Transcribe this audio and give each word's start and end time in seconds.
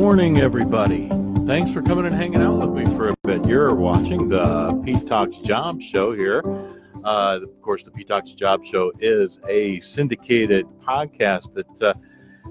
morning, 0.00 0.36
everybody. 0.36 1.08
Thanks 1.46 1.72
for 1.72 1.80
coming 1.80 2.04
and 2.04 2.14
hanging 2.14 2.42
out 2.42 2.60
with 2.60 2.68
me 2.68 2.84
for 2.96 3.08
a 3.08 3.14
bit. 3.24 3.46
You're 3.46 3.74
watching 3.74 4.28
the 4.28 4.78
Pete 4.84 5.06
Talks 5.06 5.38
Job 5.38 5.80
Show 5.80 6.12
here. 6.12 6.42
Uh, 7.02 7.40
of 7.42 7.62
course, 7.62 7.82
the 7.82 7.90
Pete 7.90 8.06
Talks 8.06 8.34
Job 8.34 8.62
Show 8.62 8.92
is 9.00 9.38
a 9.48 9.80
syndicated 9.80 10.66
podcast 10.86 11.54
that 11.54 11.82
uh, 11.82 11.94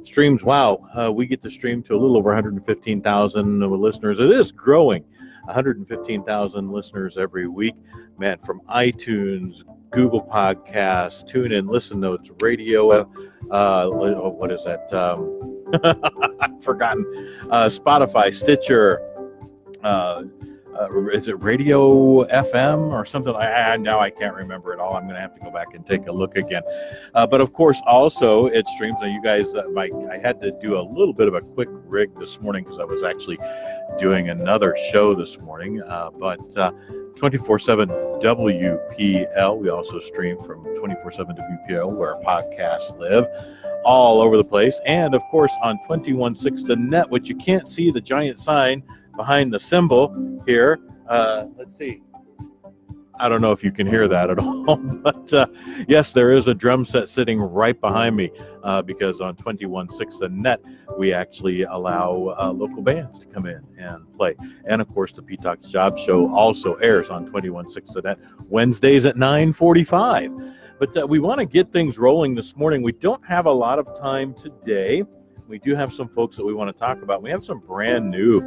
streams. 0.04 0.44
Wow, 0.44 0.88
uh, 0.96 1.12
we 1.14 1.28
get 1.28 1.44
to 1.44 1.52
stream 1.52 1.84
to 1.84 1.94
a 1.94 2.00
little 2.00 2.18
over 2.18 2.32
115,000 2.32 3.60
listeners. 3.60 4.20
It 4.20 4.32
is 4.32 4.52
growing. 4.52 5.04
115,000 5.44 6.72
listeners 6.72 7.16
every 7.16 7.48
week. 7.48 7.76
Man, 8.18 8.40
from 8.44 8.62
iTunes, 8.62 9.62
Google 9.92 10.26
Podcasts, 10.26 11.24
TuneIn, 11.32 11.70
Listen 11.70 12.00
Notes, 12.00 12.32
Radio. 12.42 13.08
Uh, 13.52 13.90
uh 13.90 14.30
what 14.30 14.52
is 14.52 14.64
that? 14.64 14.92
Um, 14.94 15.64
I've 16.40 16.64
forgotten. 16.64 17.06
Uh, 17.50 17.70
Spotify, 17.70 18.34
Stitcher. 18.34 19.02
Uh, 20.80 21.08
is 21.08 21.30
it 21.30 21.42
Radio 21.42 22.26
FM 22.26 22.92
or 22.92 23.06
something? 23.06 23.34
I, 23.34 23.78
now 23.78 24.00
I 24.00 24.10
can't 24.10 24.36
remember 24.36 24.74
it 24.74 24.80
all. 24.80 24.96
I'm 24.96 25.04
going 25.04 25.16
to 25.16 25.22
have 25.22 25.34
to 25.36 25.40
go 25.40 25.50
back 25.50 25.74
and 25.74 25.86
take 25.86 26.08
a 26.08 26.12
look 26.12 26.36
again. 26.36 26.64
Uh, 27.14 27.26
but 27.26 27.40
of 27.40 27.54
course, 27.54 27.82
also 27.86 28.48
it 28.48 28.68
streams. 28.68 28.98
Now, 29.00 29.08
you 29.08 29.22
guys, 29.24 29.54
uh, 29.54 29.64
my, 29.72 29.90
I 30.12 30.18
had 30.18 30.42
to 30.42 30.52
do 30.62 30.78
a 30.78 30.82
little 30.82 31.14
bit 31.14 31.30
of 31.30 31.34
a 31.34 31.42
quick 31.42 31.70
rig 31.72 32.10
this 32.20 32.42
morning 32.42 32.66
because 32.66 32.80
I 32.80 32.84
was 32.84 33.04
actually 33.04 33.38
doing 33.98 34.30
another 34.30 34.76
show 34.92 35.16
this 35.16 35.40
morning. 35.40 35.82
Uh, 35.82 36.10
but 36.10 36.58
uh, 36.58 36.72
24 37.16 37.60
7 37.60 37.88
WPL. 37.88 39.58
We 39.58 39.70
also 39.70 40.02
stream 40.02 40.42
from 40.44 40.66
24 40.78 41.12
7 41.14 41.36
WPL 41.38 41.96
where 41.96 42.16
podcasts 42.16 42.98
live 43.00 43.26
all 43.86 44.20
over 44.20 44.36
the 44.36 44.44
place. 44.44 44.78
And 44.86 45.16
of 45.16 45.22
course 45.32 45.54
on 45.64 45.80
21.6 45.88 46.68
the 46.68 46.76
net, 46.76 47.10
which 47.10 47.30
you 47.30 47.36
can't 47.38 47.70
see 47.70 47.92
the 47.92 48.02
giant 48.02 48.40
sign 48.40 48.84
behind 49.16 49.54
the 49.54 49.60
symbol 49.60 50.42
here. 50.46 50.80
Uh, 51.08 51.46
let's 51.58 51.78
see. 51.78 52.02
I 53.18 53.30
don't 53.30 53.42
know 53.42 53.52
if 53.52 53.64
you 53.64 53.72
can 53.72 53.88
hear 53.88 54.08
that 54.08 54.30
at 54.30 54.40
all, 54.40 54.76
but 54.76 55.34
uh, 55.34 55.48
yes, 55.88 56.12
there 56.12 56.32
is 56.32 56.48
a 56.48 56.54
drum 56.54 56.86
set 56.86 57.10
sitting 57.10 57.40
right 57.40 57.80
behind 57.80 58.16
me 58.16 58.32
uh, 58.64 58.82
because 58.82 59.22
on 59.22 59.36
21.6 59.36 60.20
the 60.20 60.30
net, 60.30 60.62
we 60.98 61.14
actually 61.14 61.64
allow 61.64 62.36
uh, 62.38 62.52
local 62.52 62.82
bands 62.82 63.20
to 63.20 63.28
come 63.28 63.46
in 63.46 63.62
and 63.78 64.12
play. 64.16 64.36
And 64.66 64.82
of 64.82 64.88
course, 64.90 65.14
the 65.14 65.22
Pete 65.22 65.42
Talks 65.42 65.66
Job 65.68 65.98
Show 65.98 66.34
also 66.34 66.76
airs 66.76 67.10
on 67.10 67.30
21.6 67.30 67.94
the 67.94 68.02
net 68.02 68.20
Wednesdays 68.50 69.06
at 69.06 69.16
945. 69.16 70.32
But 70.78 70.98
uh, 70.98 71.08
we 71.08 71.20
want 71.20 71.40
to 71.40 71.46
get 71.46 71.72
things 71.72 71.98
rolling 71.98 72.36
this 72.36 72.56
morning. 72.58 72.82
We 72.82 72.92
don't 72.92 73.26
have 73.26 73.46
a 73.46 73.52
lot 73.52 73.80
of 73.80 73.98
time 73.98 74.34
today. 74.34 75.04
We 75.48 75.60
do 75.60 75.76
have 75.76 75.94
some 75.94 76.10
folks 76.10 76.38
that 76.38 76.46
we 76.46 76.56
want 76.56 76.76
to 76.76 76.80
talk 76.80 77.04
about. 77.04 77.22
We 77.22 77.30
have 77.30 77.46
some 77.46 77.60
brand 77.60 78.10
new, 78.10 78.42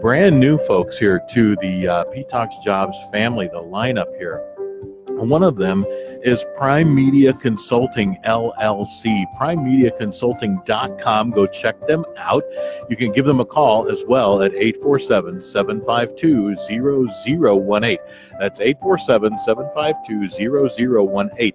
brand 0.00 0.40
new 0.40 0.56
folks 0.66 0.98
here 0.98 1.20
to 1.32 1.54
the 1.56 1.86
uh, 1.86 2.04
Talks 2.30 2.56
Jobs 2.64 2.96
family, 3.12 3.48
the 3.48 3.62
lineup 3.62 4.16
here. 4.16 4.38
One 5.08 5.42
of 5.42 5.56
them 5.56 5.84
is 6.22 6.46
Prime 6.56 6.94
Media 6.94 7.34
Consulting 7.34 8.16
LLC. 8.24 9.26
PrimeMediaConsulting.com. 9.38 11.30
Go 11.32 11.46
check 11.46 11.78
them 11.82 12.06
out. 12.16 12.42
You 12.88 12.96
can 12.96 13.12
give 13.12 13.26
them 13.26 13.40
a 13.40 13.44
call 13.44 13.90
as 13.90 14.02
well 14.08 14.40
at 14.42 14.54
847 14.54 15.42
752 15.42 16.56
0018. 16.56 17.98
That's 18.38 18.60
847 18.60 19.38
752 19.40 20.30
0018. 20.30 21.52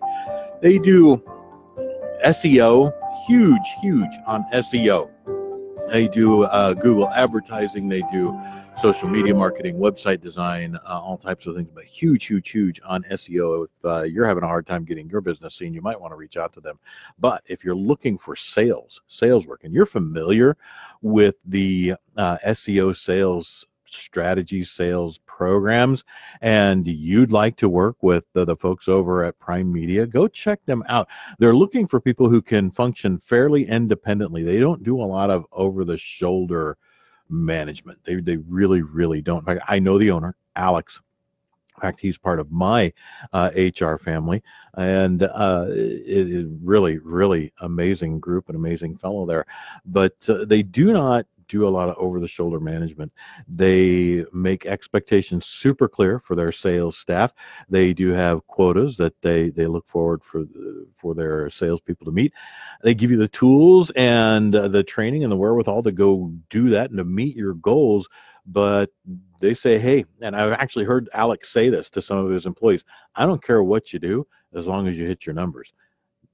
They 0.62 0.78
do 0.78 1.18
SEO, 2.24 2.94
huge, 3.28 3.68
huge 3.82 4.12
on 4.26 4.46
SEO. 4.54 5.10
They 5.90 6.08
do 6.08 6.44
uh, 6.44 6.74
Google 6.74 7.10
advertising. 7.10 7.90
They 7.90 8.02
do 8.12 8.40
social 8.82 9.08
media 9.08 9.34
marketing, 9.34 9.78
website 9.78 10.22
design, 10.22 10.78
uh, 10.86 11.00
all 11.00 11.18
types 11.18 11.46
of 11.46 11.56
things, 11.56 11.70
but 11.74 11.86
huge, 11.86 12.26
huge, 12.26 12.50
huge 12.50 12.82
on 12.86 13.04
SEO. 13.04 13.66
If 13.66 13.86
uh, 13.86 14.02
you're 14.04 14.26
having 14.26 14.44
a 14.44 14.48
hard 14.48 14.68
time 14.68 14.84
getting 14.84 15.10
your 15.10 15.22
business 15.22 15.56
seen, 15.56 15.74
you 15.74 15.82
might 15.82 16.00
want 16.00 16.12
to 16.12 16.18
reach 16.18 16.38
out 16.38 16.54
to 16.54 16.62
them. 16.62 16.80
But 17.20 17.44
if 17.46 17.64
you're 17.64 17.76
looking 17.76 18.18
for 18.18 18.36
sales, 18.36 19.02
sales 19.08 19.48
work, 19.48 19.64
and 19.64 19.74
you're 19.74 19.86
familiar 19.86 20.58
with 21.02 21.36
the 21.46 21.96
uh, 22.18 22.38
SEO 22.48 22.96
sales 22.98 23.66
strategies, 23.96 24.72
sales 24.72 25.20
programs, 25.26 26.04
and 26.42 26.88
you'd 26.88 27.32
like 27.32 27.58
to 27.58 27.70
work 27.70 27.98
with 28.02 28.24
the, 28.34 28.46
the 28.46 28.56
folks 28.56 28.88
over 28.88 29.24
at 29.24 29.40
Prime 29.40 29.72
Media, 29.72 30.06
go 30.06 30.28
check 30.28 30.64
them 30.66 30.84
out. 30.88 31.08
They're 31.40 31.56
looking 31.56 31.88
for 31.88 32.00
people 32.00 32.30
who 32.30 32.42
can 32.42 32.72
function 32.72 33.20
fairly 33.20 33.68
independently. 33.68 34.44
They 34.44 34.60
don't 34.60 34.84
do 34.84 35.02
a 35.02 35.04
lot 35.04 35.30
of 35.30 35.46
over 35.52 35.84
the 35.84 35.98
shoulder 35.98 36.78
management. 37.30 38.00
They 38.06 38.16
they 38.16 38.38
really 38.38 38.82
really 38.82 39.22
don't. 39.22 39.48
I 39.68 39.80
know 39.80 39.98
the 39.98 40.12
owner, 40.12 40.36
Alex. 40.56 41.02
In 41.76 41.82
fact, 41.82 42.00
he's 42.00 42.18
part 42.18 42.40
of 42.40 42.52
my 42.52 42.94
uh, 43.34 43.52
HR 43.54 43.98
family, 43.98 44.42
and 44.76 45.24
uh, 45.24 45.66
it 45.68 46.30
is 46.30 46.48
really, 46.62 47.00
really 47.00 47.52
amazing 47.60 48.22
group, 48.22 48.48
an 48.48 48.56
amazing 48.56 48.96
fellow 48.96 49.26
there. 49.26 49.46
But 49.86 50.16
uh, 50.30 50.46
they 50.46 50.64
do 50.64 50.94
not 50.94 51.26
do 51.48 51.68
a 51.68 51.70
lot 51.70 51.90
of 51.90 51.96
over 51.98 52.20
the 52.20 52.28
shoulder 52.28 52.60
management. 52.60 53.12
They 53.48 54.26
make 54.34 54.66
expectations 54.66 55.46
super 55.46 55.88
clear 55.88 56.20
for 56.20 56.36
their 56.36 56.52
sales 56.52 56.98
staff. 56.98 57.34
They 57.70 57.94
do 57.94 58.10
have 58.10 58.46
quotas 58.48 58.98
that 58.98 59.14
they, 59.22 59.50
they 59.50 59.68
look 59.68 59.88
forward 59.88 60.24
for, 60.24 60.46
for 60.98 61.14
their 61.14 61.50
salespeople 61.50 62.06
to 62.06 62.12
meet. 62.12 62.34
They 62.84 62.94
give 62.94 63.12
you 63.12 63.18
the 63.18 63.28
tools 63.28 63.92
and 63.96 64.56
uh, 64.56 64.68
the 64.68 64.84
training 64.84 65.24
and 65.24 65.32
the 65.32 65.38
wherewithal 65.38 65.84
to 65.84 65.92
go 65.92 66.32
do 66.50 66.70
that 66.72 66.90
and 66.90 66.98
to 66.98 67.06
meet 67.06 67.36
your 67.36 67.54
goals. 67.56 68.08
But 68.46 68.92
they 69.40 69.54
say, 69.54 69.80
hey, 69.80 70.06
and 70.22 70.36
I've 70.36 70.54
actually 70.54 70.86
heard 70.86 71.10
Alex 71.14 71.50
say 71.50 71.70
this 71.70 71.90
to 71.90 72.02
some 72.02 72.18
of 72.18 72.32
his 72.32 72.46
employees 72.46 72.84
I 73.16 73.26
don't 73.26 73.44
care 73.44 73.64
what 73.64 73.94
you 73.94 74.00
do 74.00 74.28
as 74.54 74.68
long 74.68 74.88
as 74.88 74.98
you 74.98 75.08
hit 75.08 75.26
your 75.26 75.36
numbers. 75.36 75.74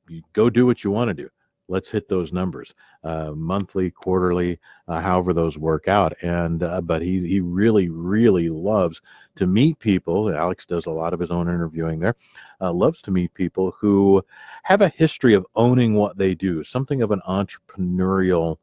You 0.10 0.22
go 0.34 0.50
do 0.50 0.66
what 0.66 0.84
you 0.84 0.92
want 0.92 1.08
to 1.10 1.14
do 1.14 1.30
let's 1.72 1.90
hit 1.90 2.08
those 2.10 2.32
numbers 2.34 2.76
uh, 3.04 3.32
monthly 3.36 3.90
quarterly 3.90 4.60
uh, 4.88 5.02
however 5.02 5.34
those 5.34 5.58
work 5.58 5.88
out. 5.88 6.14
And 6.22 6.62
uh, 6.62 6.82
but 6.82 7.02
he 7.02 7.26
he 7.28 7.40
really 7.40 7.90
really 7.90 8.50
loves 8.50 9.02
to 9.36 9.48
meet 9.48 9.80
people 9.80 10.30
alex 10.36 10.66
does 10.66 10.86
a 10.86 10.92
lot 10.92 11.14
of 11.14 11.20
his 11.20 11.32
own 11.32 11.48
interviewing 11.48 12.00
there 12.00 12.16
uh, 12.60 12.72
loves 12.72 13.02
to 13.02 13.12
meet 13.12 13.34
people 13.34 13.74
who 13.80 14.24
have 14.64 14.82
a 14.82 14.90
history 14.90 15.34
of 15.34 15.46
owning 15.56 15.94
what 15.96 16.18
they 16.18 16.36
do 16.36 16.64
something 16.64 17.02
of 17.02 17.12
an 17.12 17.22
entrepreneurial 17.28 18.58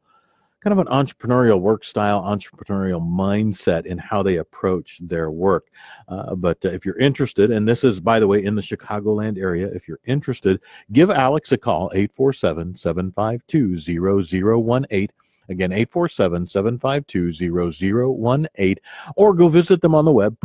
kind 0.61 0.77
of 0.77 0.79
an 0.79 0.87
entrepreneurial 0.87 1.59
work 1.59 1.83
style, 1.83 2.21
entrepreneurial 2.21 3.01
mindset 3.01 3.85
in 3.85 3.97
how 3.97 4.21
they 4.21 4.37
approach 4.37 4.99
their 5.01 5.31
work. 5.31 5.67
Uh, 6.07 6.35
but 6.35 6.57
uh, 6.65 6.69
if 6.69 6.85
you're 6.85 6.97
interested, 6.97 7.51
and 7.51 7.67
this 7.67 7.83
is, 7.83 7.99
by 7.99 8.19
the 8.19 8.27
way, 8.27 8.43
in 8.43 8.55
the 8.55 8.61
Chicagoland 8.61 9.37
area, 9.37 9.67
if 9.67 9.87
you're 9.87 9.99
interested, 10.05 10.59
give 10.91 11.09
Alex 11.09 11.51
a 11.51 11.57
call, 11.57 11.91
847 11.93 12.75
752 12.75 13.77
0018. 14.27 15.07
Again, 15.49 15.71
847 15.71 16.47
752 16.47 17.31
0018, 18.11 18.75
or 19.15 19.33
go 19.33 19.47
visit 19.47 19.81
them 19.81 19.95
on 19.95 20.05
the 20.05 20.11
web, 20.11 20.39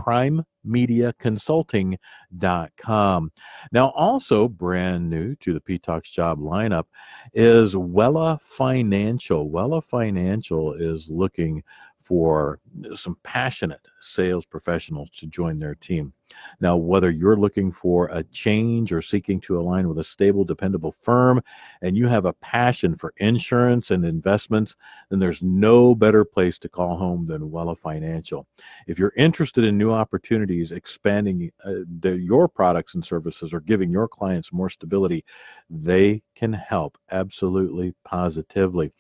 primemediaconsulting.com. 0.65 3.33
Now, 3.73 3.89
also 3.91 4.49
brand 4.49 5.09
new 5.09 5.37
to 5.37 5.59
the 5.59 5.79
Talks 5.79 6.11
job 6.11 6.41
lineup 6.41 6.85
is 7.33 7.75
Wella 7.75 8.41
Financial. 8.43 9.49
Wella 9.49 9.83
Financial 9.85 10.75
is 10.75 11.07
looking 11.09 11.63
for 12.03 12.59
some 12.95 13.17
passionate 13.23 13.87
sales 14.03 14.45
professionals 14.45 15.09
to 15.17 15.27
join 15.27 15.57
their 15.59 15.75
team. 15.75 16.13
Now, 16.61 16.77
whether 16.77 17.11
you're 17.11 17.37
looking 17.37 17.73
for 17.73 18.07
a 18.07 18.23
change 18.25 18.93
or 18.93 19.03
seeking 19.03 19.41
to 19.43 19.59
align 19.59 19.89
with 19.89 19.99
a 19.99 20.05
stable, 20.05 20.45
dependable 20.45 20.95
firm, 21.03 21.43
and 21.83 21.97
you 21.97 22.07
have 22.09 22.25
a 22.25 22.33
passion 22.35 22.97
for 22.97 23.13
insurance 23.19 23.91
and 23.91 24.05
investments, 24.05 24.77
then 25.11 25.19
there's 25.19 25.43
no 25.43 25.95
better 25.95 26.25
place 26.25 26.59
to 26.59 26.69
call 26.69 26.97
home 26.97 27.27
than 27.27 27.51
Wella 27.51 27.77
Financial. 27.77 28.47
If 28.87 28.99
you're 28.99 29.13
interested 29.17 29.65
in 29.65 29.79
new 29.79 29.93
opportunities, 29.93 30.73
expanding 30.73 31.51
uh, 31.65 31.85
the, 32.01 32.19
your 32.19 32.49
products 32.49 32.95
and 32.95 33.05
services, 33.05 33.53
or 33.53 33.61
giving 33.61 33.91
your 33.91 34.09
clients 34.09 34.53
more 34.53 34.71
stability, 34.71 35.25
they 35.71 36.23
can 36.35 36.53
help 36.53 36.99
absolutely 37.11 37.95
positively. 38.05 38.93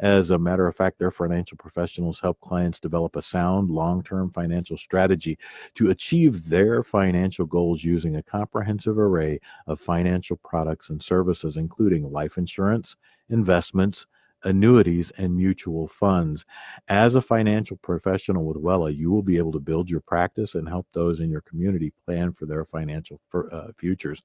As 0.00 0.30
a 0.30 0.38
matter 0.38 0.66
of 0.66 0.76
fact, 0.76 0.98
their 0.98 1.10
financial 1.10 1.56
professionals 1.56 2.20
help 2.20 2.40
clients 2.40 2.80
develop 2.80 3.16
a 3.16 3.22
sound 3.22 3.70
long 3.70 4.02
term 4.02 4.30
financial 4.30 4.76
strategy 4.76 5.38
to 5.76 5.90
achieve 5.90 6.48
their 6.48 6.81
financial 6.82 7.46
goals 7.46 7.84
using 7.84 8.16
a 8.16 8.22
comprehensive 8.22 8.98
array 8.98 9.40
of 9.66 9.80
financial 9.80 10.36
products 10.44 10.90
and 10.90 11.02
services, 11.02 11.56
including 11.56 12.10
life 12.10 12.38
insurance, 12.38 12.96
investments, 13.30 14.06
annuities, 14.44 15.12
and 15.18 15.36
mutual 15.36 15.88
funds. 15.88 16.44
As 16.88 17.14
a 17.14 17.22
financial 17.22 17.76
professional 17.78 18.44
with 18.44 18.56
Wella, 18.56 18.96
you 18.96 19.10
will 19.10 19.22
be 19.22 19.38
able 19.38 19.52
to 19.52 19.60
build 19.60 19.88
your 19.88 20.00
practice 20.00 20.54
and 20.54 20.68
help 20.68 20.86
those 20.92 21.20
in 21.20 21.30
your 21.30 21.42
community 21.42 21.92
plan 22.04 22.32
for 22.32 22.46
their 22.46 22.64
financial 22.64 23.20
uh, 23.34 23.68
futures. 23.76 24.22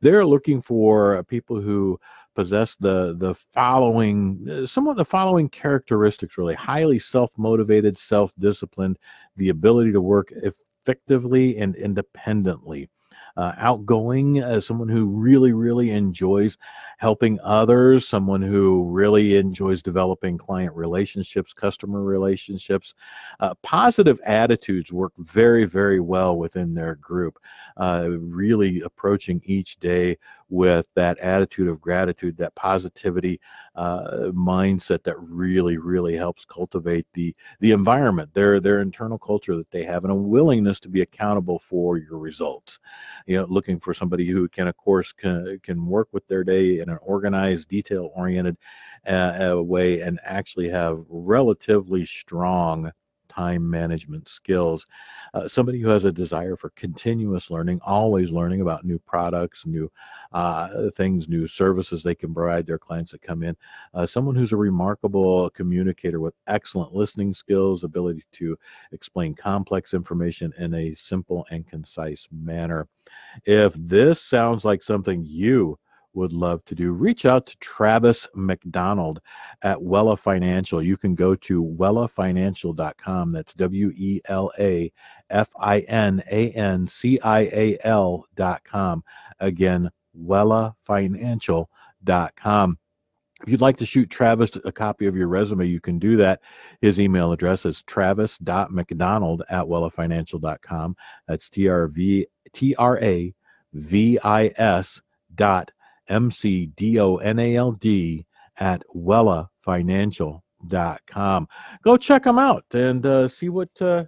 They're 0.00 0.26
looking 0.26 0.62
for 0.62 1.22
people 1.24 1.60
who 1.60 1.98
possess 2.34 2.74
the 2.76 3.14
the 3.18 3.34
following 3.52 4.46
uh, 4.50 4.66
some 4.66 4.88
of 4.88 4.96
the 4.96 5.04
following 5.04 5.50
characteristics 5.50 6.38
really 6.38 6.54
highly 6.54 6.98
self-motivated 6.98 7.98
self-disciplined 7.98 8.98
the 9.36 9.50
ability 9.50 9.92
to 9.92 10.00
work 10.00 10.32
effectively 10.82 11.58
and 11.58 11.76
independently 11.76 12.88
uh, 13.36 13.52
outgoing, 13.56 14.42
uh, 14.42 14.60
someone 14.60 14.88
who 14.88 15.06
really, 15.06 15.52
really 15.52 15.90
enjoys 15.90 16.58
helping 16.98 17.38
others, 17.42 18.06
someone 18.06 18.42
who 18.42 18.84
really 18.90 19.36
enjoys 19.36 19.82
developing 19.82 20.36
client 20.36 20.74
relationships, 20.74 21.52
customer 21.52 22.02
relationships. 22.02 22.94
Uh, 23.40 23.54
positive 23.62 24.20
attitudes 24.24 24.92
work 24.92 25.12
very, 25.18 25.64
very 25.64 26.00
well 26.00 26.36
within 26.36 26.74
their 26.74 26.96
group, 26.96 27.38
uh, 27.76 28.08
really 28.18 28.80
approaching 28.82 29.40
each 29.44 29.76
day 29.76 30.16
with 30.48 30.84
that 30.94 31.18
attitude 31.18 31.66
of 31.66 31.80
gratitude, 31.80 32.36
that 32.36 32.54
positivity 32.54 33.40
uh, 33.74 34.30
mindset 34.32 35.02
that 35.02 35.18
really, 35.18 35.78
really 35.78 36.14
helps 36.14 36.44
cultivate 36.44 37.06
the 37.14 37.34
the 37.60 37.72
environment, 37.72 38.32
their 38.34 38.60
their 38.60 38.80
internal 38.80 39.18
culture 39.18 39.56
that 39.56 39.70
they 39.70 39.84
have, 39.84 40.04
and 40.04 40.12
a 40.12 40.14
willingness 40.14 40.78
to 40.80 40.88
be 40.88 41.00
accountable 41.00 41.58
for 41.58 41.96
your 41.96 42.18
results. 42.18 42.78
You 43.26 43.38
know, 43.38 43.46
looking 43.48 43.80
for 43.80 43.94
somebody 43.94 44.26
who 44.28 44.48
can, 44.48 44.68
of 44.68 44.76
course, 44.76 45.12
can, 45.12 45.58
can 45.62 45.86
work 45.86 46.08
with 46.12 46.26
their 46.28 46.44
day 46.44 46.80
in 46.80 46.90
an 46.90 46.98
organized, 47.02 47.68
detail 47.68 48.10
oriented 48.14 48.58
uh, 49.06 49.56
way, 49.58 50.00
and 50.00 50.20
actually 50.22 50.68
have 50.68 51.02
relatively 51.08 52.04
strong 52.04 52.92
time 53.34 53.68
management 53.68 54.28
skills. 54.28 54.86
Uh, 55.34 55.48
somebody 55.48 55.80
who 55.80 55.88
has 55.88 56.04
a 56.04 56.12
desire 56.12 56.56
for 56.56 56.70
continuous 56.70 57.50
learning, 57.50 57.80
always 57.84 58.30
learning 58.30 58.60
about 58.60 58.84
new 58.84 58.98
products, 58.98 59.64
new 59.64 59.90
uh, 60.32 60.90
things, 60.96 61.28
new 61.28 61.46
services 61.46 62.02
they 62.02 62.14
can 62.14 62.34
provide 62.34 62.66
their 62.66 62.78
clients 62.78 63.12
that 63.12 63.22
come 63.22 63.42
in. 63.42 63.56
Uh, 63.94 64.06
someone 64.06 64.34
who's 64.34 64.52
a 64.52 64.56
remarkable 64.56 65.48
communicator 65.50 66.20
with 66.20 66.34
excellent 66.46 66.94
listening 66.94 67.32
skills, 67.32 67.84
ability 67.84 68.24
to 68.32 68.58
explain 68.92 69.34
complex 69.34 69.94
information 69.94 70.52
in 70.58 70.74
a 70.74 70.94
simple 70.94 71.46
and 71.50 71.66
concise 71.66 72.28
manner. 72.30 72.88
If 73.44 73.72
this 73.76 74.20
sounds 74.20 74.64
like 74.64 74.82
something 74.82 75.24
you 75.24 75.78
would 76.14 76.32
love 76.32 76.64
to 76.66 76.74
do, 76.74 76.92
reach 76.92 77.26
out 77.26 77.46
to 77.46 77.56
Travis 77.58 78.28
McDonald 78.34 79.20
at 79.62 79.78
Wella 79.78 80.18
Financial. 80.18 80.82
You 80.82 80.96
can 80.96 81.14
go 81.14 81.36
to 81.36 81.64
wellafinancial.com. 81.64 83.30
That's 83.30 83.54
W 83.54 83.92
E 83.96 84.20
L 84.26 84.50
A 84.58 84.92
F 85.30 85.48
I 85.58 85.78
N 85.80 86.22
A 86.30 86.50
N 86.50 86.86
C 86.86 87.18
I 87.20 87.40
A 87.40 87.78
L.com. 87.84 89.02
Again, 89.40 89.90
wellafinancial.com. 90.18 92.78
If 93.42 93.48
you'd 93.48 93.60
like 93.60 93.76
to 93.78 93.86
shoot 93.86 94.08
Travis 94.08 94.52
a 94.64 94.70
copy 94.70 95.06
of 95.06 95.16
your 95.16 95.26
resume, 95.26 95.66
you 95.66 95.80
can 95.80 95.98
do 95.98 96.16
that. 96.18 96.40
His 96.80 97.00
email 97.00 97.32
address 97.32 97.66
is 97.66 97.82
travis.mcdonald 97.82 99.42
at 99.50 99.64
wellafinancial.com. 99.64 100.96
That's 101.26 101.48
T 101.48 101.68
R 101.68 101.88
V 101.88 102.26
T 102.52 102.74
R 102.76 103.00
A 103.00 103.34
V 103.72 104.18
I 104.22 104.52
S 104.56 105.02
dot 105.34 105.72
M 106.08 106.30
C 106.30 106.66
D 106.66 107.00
O 107.00 107.16
N 107.16 107.38
A 107.38 107.56
L 107.56 107.72
D 107.72 108.26
at 108.58 108.82
wellafinancial.com. 108.94 111.48
Go 111.82 111.96
check 111.96 112.24
them 112.24 112.38
out 112.38 112.64
and 112.72 113.06
uh, 113.06 113.26
see 113.28 113.48
what 113.48 113.70
uh, 113.80 114.04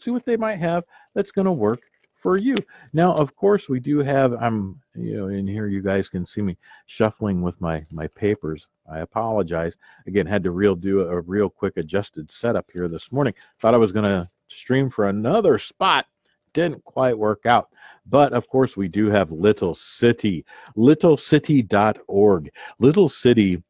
see 0.00 0.10
what 0.10 0.24
they 0.24 0.36
might 0.36 0.58
have 0.58 0.84
that's 1.14 1.32
going 1.32 1.44
to 1.44 1.52
work 1.52 1.80
for 2.22 2.36
you. 2.36 2.54
Now, 2.92 3.14
of 3.14 3.34
course, 3.36 3.68
we 3.68 3.80
do 3.80 3.98
have. 3.98 4.32
I'm 4.34 4.80
you 4.94 5.16
know 5.16 5.28
in 5.28 5.46
here. 5.46 5.66
You 5.66 5.82
guys 5.82 6.08
can 6.08 6.26
see 6.26 6.42
me 6.42 6.56
shuffling 6.86 7.42
with 7.42 7.60
my 7.60 7.84
my 7.90 8.06
papers. 8.08 8.66
I 8.90 9.00
apologize. 9.00 9.74
Again, 10.06 10.26
had 10.26 10.42
to 10.44 10.50
real 10.50 10.74
do 10.74 11.02
a 11.02 11.20
real 11.20 11.48
quick 11.48 11.76
adjusted 11.76 12.32
setup 12.32 12.70
here 12.72 12.88
this 12.88 13.12
morning. 13.12 13.34
Thought 13.60 13.74
I 13.74 13.78
was 13.78 13.92
going 13.92 14.06
to 14.06 14.28
stream 14.48 14.90
for 14.90 15.08
another 15.08 15.58
spot 15.58 16.06
didn't 16.52 16.84
quite 16.84 17.16
work 17.16 17.46
out. 17.46 17.68
But 18.06 18.32
of 18.32 18.48
course, 18.48 18.76
we 18.76 18.88
do 18.88 19.10
have 19.10 19.30
Little 19.30 19.74
City, 19.74 20.44
littlecity.org. 20.76 22.50
Little 22.78 23.08
City 23.08 23.62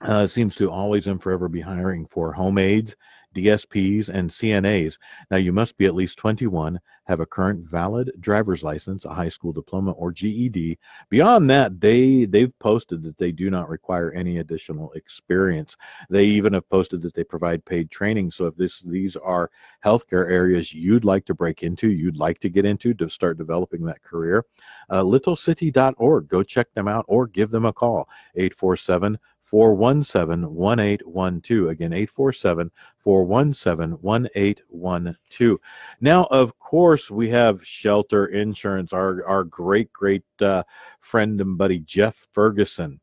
uh, 0.00 0.26
seems 0.26 0.54
to 0.56 0.70
always 0.70 1.06
and 1.06 1.22
forever 1.22 1.48
be 1.48 1.60
hiring 1.60 2.06
for 2.06 2.32
home 2.32 2.58
aides 2.58 2.94
DSPs, 3.34 4.08
and 4.08 4.30
CNAs. 4.30 4.98
Now, 5.30 5.36
you 5.36 5.52
must 5.52 5.76
be 5.76 5.86
at 5.86 5.94
least 5.94 6.18
21, 6.18 6.80
have 7.06 7.20
a 7.20 7.26
current 7.26 7.68
valid 7.68 8.12
driver's 8.20 8.62
license, 8.62 9.04
a 9.04 9.12
high 9.12 9.28
school 9.28 9.52
diploma, 9.52 9.92
or 9.92 10.12
GED. 10.12 10.78
Beyond 11.10 11.50
that, 11.50 11.80
they 11.80 12.24
they've 12.24 12.58
posted 12.58 13.02
that 13.02 13.18
they 13.18 13.30
do 13.30 13.50
not 13.50 13.68
require 13.68 14.10
any 14.12 14.38
additional 14.38 14.92
experience. 14.92 15.76
They 16.08 16.24
even 16.24 16.54
have 16.54 16.68
posted 16.70 17.02
that 17.02 17.14
they 17.14 17.24
provide 17.24 17.64
paid 17.64 17.90
training. 17.90 18.30
So, 18.30 18.46
if 18.46 18.56
this 18.56 18.80
these 18.80 19.16
are 19.16 19.50
healthcare 19.84 20.30
areas 20.30 20.72
you'd 20.72 21.04
like 21.04 21.26
to 21.26 21.34
break 21.34 21.62
into, 21.62 21.88
you'd 21.88 22.16
like 22.16 22.40
to 22.40 22.48
get 22.48 22.64
into 22.64 22.94
to 22.94 23.08
start 23.10 23.36
developing 23.36 23.84
that 23.84 24.02
career, 24.02 24.46
uh, 24.88 25.02
littlecity.org. 25.02 26.28
Go 26.28 26.42
check 26.42 26.72
them 26.72 26.88
out 26.88 27.04
or 27.08 27.26
give 27.26 27.50
them 27.50 27.66
a 27.66 27.72
call 27.72 28.08
847- 28.36 29.16
417 29.54 30.52
1812. 30.52 31.68
Again, 31.68 31.92
847 31.92 32.72
417 33.04 33.92
1812. 34.00 35.58
Now, 36.00 36.24
of 36.24 36.58
course, 36.58 37.08
we 37.08 37.30
have 37.30 37.64
Shelter 37.64 38.26
Insurance, 38.26 38.92
our, 38.92 39.24
our 39.24 39.44
great, 39.44 39.92
great 39.92 40.24
uh, 40.40 40.64
friend 41.00 41.40
and 41.40 41.56
buddy, 41.56 41.78
Jeff 41.78 42.16
Ferguson. 42.32 42.98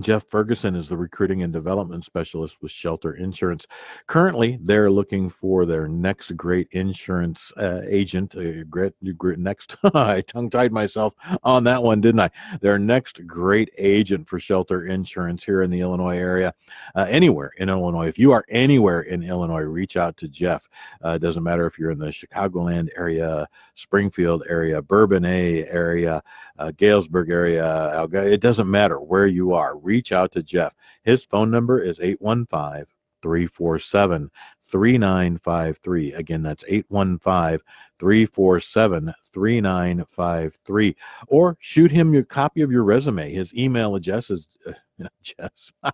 Jeff 0.00 0.24
Ferguson 0.28 0.74
is 0.74 0.88
the 0.88 0.96
recruiting 0.96 1.42
and 1.42 1.52
development 1.52 2.04
specialist 2.04 2.56
with 2.60 2.72
Shelter 2.72 3.14
Insurance. 3.14 3.66
Currently, 4.06 4.58
they're 4.60 4.90
looking 4.90 5.30
for 5.30 5.66
their 5.66 5.86
next 5.86 6.36
great 6.36 6.68
insurance 6.72 7.52
uh, 7.56 7.82
agent. 7.86 8.34
Uh, 8.34 8.64
great, 8.68 8.92
great, 9.16 9.38
next, 9.38 9.76
I 9.94 10.22
tongue 10.22 10.50
tied 10.50 10.72
myself 10.72 11.14
on 11.44 11.64
that 11.64 11.82
one, 11.82 12.00
didn't 12.00 12.20
I? 12.20 12.30
Their 12.60 12.78
next 12.78 13.24
great 13.26 13.70
agent 13.78 14.28
for 14.28 14.40
Shelter 14.40 14.86
Insurance 14.86 15.44
here 15.44 15.62
in 15.62 15.70
the 15.70 15.80
Illinois 15.80 16.18
area, 16.18 16.54
uh, 16.96 17.06
anywhere 17.08 17.52
in 17.58 17.68
Illinois. 17.68 18.08
If 18.08 18.18
you 18.18 18.32
are 18.32 18.44
anywhere 18.48 19.02
in 19.02 19.22
Illinois, 19.22 19.62
reach 19.62 19.96
out 19.96 20.16
to 20.18 20.28
Jeff. 20.28 20.68
Uh, 21.04 21.10
it 21.10 21.20
doesn't 21.20 21.42
matter 21.42 21.66
if 21.66 21.78
you're 21.78 21.92
in 21.92 21.98
the 21.98 22.06
Chicagoland 22.06 22.88
area, 22.96 23.46
Springfield 23.76 24.42
area, 24.48 24.82
Bourbonnais 24.82 25.66
area, 25.72 26.22
uh, 26.58 26.72
Galesburg 26.76 27.30
area. 27.30 28.04
It 28.12 28.40
doesn't 28.40 28.70
matter 28.70 29.00
where 29.00 29.26
you 29.26 29.52
are 29.52 29.78
reach 29.84 30.12
out 30.12 30.32
to 30.32 30.42
Jeff. 30.42 30.74
His 31.02 31.24
phone 31.24 31.50
number 31.50 31.80
is 31.80 32.00
815 32.00 32.86
347 33.22 34.30
3953. 34.66 36.12
Again, 36.14 36.42
that's 36.42 36.64
815 36.66 37.64
347 37.98 39.14
3953. 39.32 40.96
Or 41.28 41.56
shoot 41.60 41.90
him 41.90 42.14
your 42.14 42.24
copy 42.24 42.62
of 42.62 42.72
your 42.72 42.84
resume. 42.84 43.32
His 43.32 43.54
email 43.54 43.94
address 43.94 44.30
is 44.30 44.46
uh, 45.82 45.90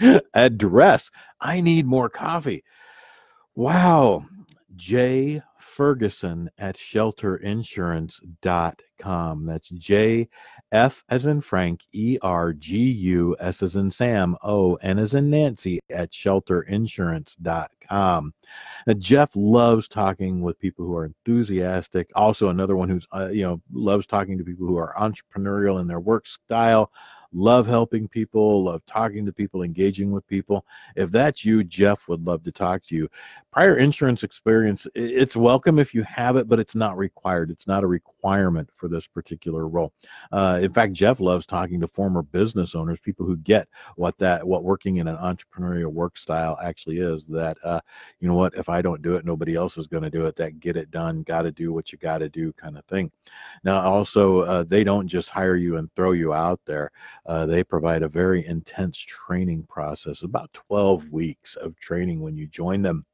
address. 0.34 1.10
I 1.40 1.60
need 1.60 1.86
more 1.86 2.08
coffee. 2.08 2.64
Wow. 3.54 4.26
J 4.76 5.42
Ferguson 5.64 6.50
at 6.58 6.76
shelterinsurance.com. 6.76 9.46
That's 9.46 9.68
J 9.70 10.28
F 10.72 11.04
as 11.08 11.26
in 11.26 11.40
Frank, 11.40 11.80
E 11.92 12.18
R 12.22 12.52
G 12.52 12.76
U 12.78 13.36
S 13.40 13.62
as 13.62 13.76
in 13.76 13.90
Sam, 13.90 14.36
O 14.42 14.74
N 14.76 14.98
as 14.98 15.14
in 15.14 15.30
Nancy 15.30 15.80
at 15.90 16.12
shelterinsurance.com. 16.12 18.34
Now, 18.86 18.94
Jeff 18.94 19.30
loves 19.34 19.88
talking 19.88 20.42
with 20.42 20.58
people 20.58 20.84
who 20.84 20.96
are 20.96 21.06
enthusiastic. 21.06 22.10
Also, 22.14 22.48
another 22.48 22.76
one 22.76 22.88
who's, 22.88 23.06
uh, 23.14 23.28
you 23.28 23.42
know, 23.42 23.60
loves 23.72 24.06
talking 24.06 24.38
to 24.38 24.44
people 24.44 24.66
who 24.66 24.76
are 24.76 24.94
entrepreneurial 24.98 25.80
in 25.80 25.86
their 25.86 26.00
work 26.00 26.26
style, 26.26 26.90
love 27.34 27.66
helping 27.66 28.08
people, 28.08 28.64
love 28.64 28.82
talking 28.86 29.26
to 29.26 29.32
people, 29.32 29.62
engaging 29.62 30.12
with 30.12 30.26
people. 30.28 30.64
If 30.96 31.10
that's 31.10 31.44
you, 31.44 31.64
Jeff 31.64 32.08
would 32.08 32.24
love 32.24 32.44
to 32.44 32.52
talk 32.52 32.84
to 32.86 32.94
you. 32.94 33.08
Prior 33.52 33.76
insurance 33.76 34.22
experience, 34.22 34.86
it's 34.94 35.36
welcome 35.36 35.78
if 35.78 35.94
you 35.94 36.02
have 36.04 36.36
it, 36.36 36.48
but 36.48 36.60
it's 36.60 36.74
not 36.74 36.96
required. 36.96 37.50
It's 37.50 37.66
not 37.66 37.84
a 37.84 37.86
requirement 37.86 38.13
for 38.76 38.88
this 38.88 39.06
particular 39.06 39.68
role. 39.68 39.92
Uh, 40.32 40.58
in 40.62 40.72
fact, 40.72 40.92
Jeff 40.92 41.20
loves 41.20 41.46
talking 41.46 41.80
to 41.80 41.88
former 41.88 42.22
business 42.22 42.74
owners, 42.74 42.98
people 43.00 43.26
who 43.26 43.36
get 43.38 43.68
what 43.96 44.16
that 44.18 44.46
what 44.46 44.64
working 44.64 44.96
in 44.96 45.08
an 45.08 45.16
entrepreneurial 45.16 45.92
work 45.92 46.16
style 46.16 46.58
actually 46.62 46.98
is. 46.98 47.24
That 47.26 47.56
uh, 47.62 47.80
you 48.20 48.28
know 48.28 48.34
what, 48.34 48.54
if 48.54 48.68
I 48.68 48.82
don't 48.82 49.02
do 49.02 49.16
it, 49.16 49.24
nobody 49.24 49.54
else 49.54 49.76
is 49.78 49.86
going 49.86 50.02
to 50.02 50.10
do 50.10 50.26
it. 50.26 50.36
That 50.36 50.60
get 50.60 50.76
it 50.76 50.90
done, 50.90 51.22
got 51.22 51.42
to 51.42 51.52
do 51.52 51.72
what 51.72 51.92
you 51.92 51.98
got 51.98 52.18
to 52.18 52.28
do 52.28 52.52
kind 52.54 52.78
of 52.78 52.84
thing. 52.86 53.10
Now, 53.62 53.82
also, 53.82 54.40
uh, 54.40 54.64
they 54.66 54.84
don't 54.84 55.08
just 55.08 55.30
hire 55.30 55.56
you 55.56 55.76
and 55.76 55.90
throw 55.94 56.12
you 56.12 56.32
out 56.32 56.60
there. 56.66 56.90
Uh, 57.26 57.46
they 57.46 57.62
provide 57.62 58.02
a 58.02 58.08
very 58.08 58.46
intense 58.46 58.98
training 58.98 59.64
process, 59.68 60.22
about 60.22 60.52
12 60.52 61.10
weeks 61.10 61.56
of 61.56 61.78
training 61.78 62.20
when 62.20 62.36
you 62.36 62.46
join 62.46 62.82
them. 62.82 63.04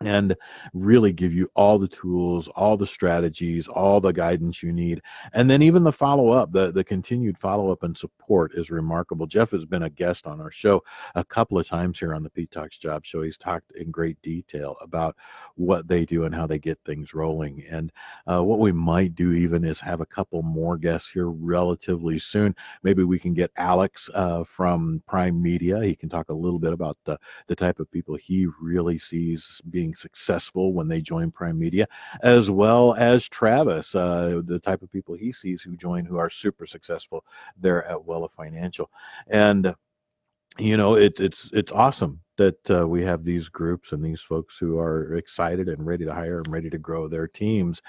And 0.00 0.36
really 0.72 1.12
give 1.12 1.32
you 1.32 1.48
all 1.54 1.78
the 1.78 1.88
tools, 1.88 2.48
all 2.48 2.76
the 2.76 2.86
strategies, 2.86 3.68
all 3.68 4.00
the 4.00 4.12
guidance 4.12 4.62
you 4.62 4.72
need. 4.72 5.00
And 5.32 5.48
then 5.48 5.62
even 5.62 5.84
the 5.84 5.92
follow 5.92 6.30
up, 6.30 6.52
the, 6.52 6.72
the 6.72 6.84
continued 6.84 7.38
follow 7.38 7.70
up 7.70 7.82
and 7.82 7.96
support 7.96 8.52
is 8.54 8.70
remarkable. 8.70 9.26
Jeff 9.26 9.50
has 9.50 9.64
been 9.64 9.84
a 9.84 9.90
guest 9.90 10.26
on 10.26 10.40
our 10.40 10.50
show 10.50 10.82
a 11.14 11.24
couple 11.24 11.58
of 11.58 11.66
times 11.66 11.98
here 11.98 12.14
on 12.14 12.22
the 12.22 12.30
Pete 12.30 12.50
Talks 12.50 12.76
Job 12.76 13.04
Show. 13.04 13.22
He's 13.22 13.36
talked 13.36 13.72
in 13.72 13.90
great 13.90 14.20
detail 14.22 14.76
about 14.80 15.16
what 15.54 15.86
they 15.88 16.04
do 16.04 16.24
and 16.24 16.34
how 16.34 16.46
they 16.46 16.58
get 16.58 16.78
things 16.84 17.14
rolling. 17.14 17.64
And 17.70 17.92
uh, 18.30 18.42
what 18.42 18.58
we 18.58 18.72
might 18.72 19.14
do 19.14 19.32
even 19.32 19.64
is 19.64 19.80
have 19.80 20.00
a 20.00 20.06
couple 20.06 20.42
more 20.42 20.76
guests 20.76 21.10
here 21.10 21.30
relatively 21.30 22.18
soon. 22.18 22.54
Maybe 22.82 23.04
we 23.04 23.18
can 23.18 23.32
get 23.34 23.52
Alex 23.56 24.10
uh, 24.14 24.44
from 24.44 25.02
Prime 25.06 25.40
Media. 25.40 25.82
He 25.82 25.94
can 25.94 26.08
talk 26.08 26.28
a 26.28 26.34
little 26.34 26.58
bit 26.58 26.72
about 26.72 26.98
the, 27.04 27.18
the 27.46 27.56
type 27.56 27.78
of 27.78 27.90
people 27.90 28.16
he 28.16 28.46
really 28.60 28.98
sees 28.98 29.60
being 29.70 29.83
successful 29.92 30.72
when 30.72 30.86
they 30.86 31.00
join 31.00 31.32
Prime 31.32 31.58
Media, 31.58 31.86
as 32.22 32.50
well 32.50 32.94
as 32.94 33.28
Travis, 33.28 33.94
uh, 33.94 34.40
the 34.44 34.60
type 34.60 34.82
of 34.82 34.92
people 34.92 35.14
he 35.14 35.32
sees 35.32 35.60
who 35.60 35.76
join 35.76 36.04
who 36.04 36.16
are 36.16 36.30
super 36.30 36.66
successful 36.66 37.24
there 37.56 37.84
at 37.86 37.98
Wella 37.98 38.30
Financial. 38.30 38.88
And 39.26 39.74
you 40.56 40.76
know, 40.76 40.94
it, 40.94 41.18
it's 41.18 41.50
it's 41.52 41.72
awesome 41.72 42.20
that 42.36 42.70
uh, 42.70 42.86
we 42.86 43.02
have 43.02 43.24
these 43.24 43.48
groups 43.48 43.92
and 43.92 44.04
these 44.04 44.20
folks 44.20 44.58
who 44.58 44.78
are 44.78 45.14
excited 45.14 45.68
and 45.68 45.86
ready 45.86 46.04
to 46.04 46.12
hire 46.12 46.38
and 46.38 46.52
ready 46.52 46.70
to 46.70 46.78
grow 46.78 47.08
their 47.08 47.28
teams. 47.28 47.80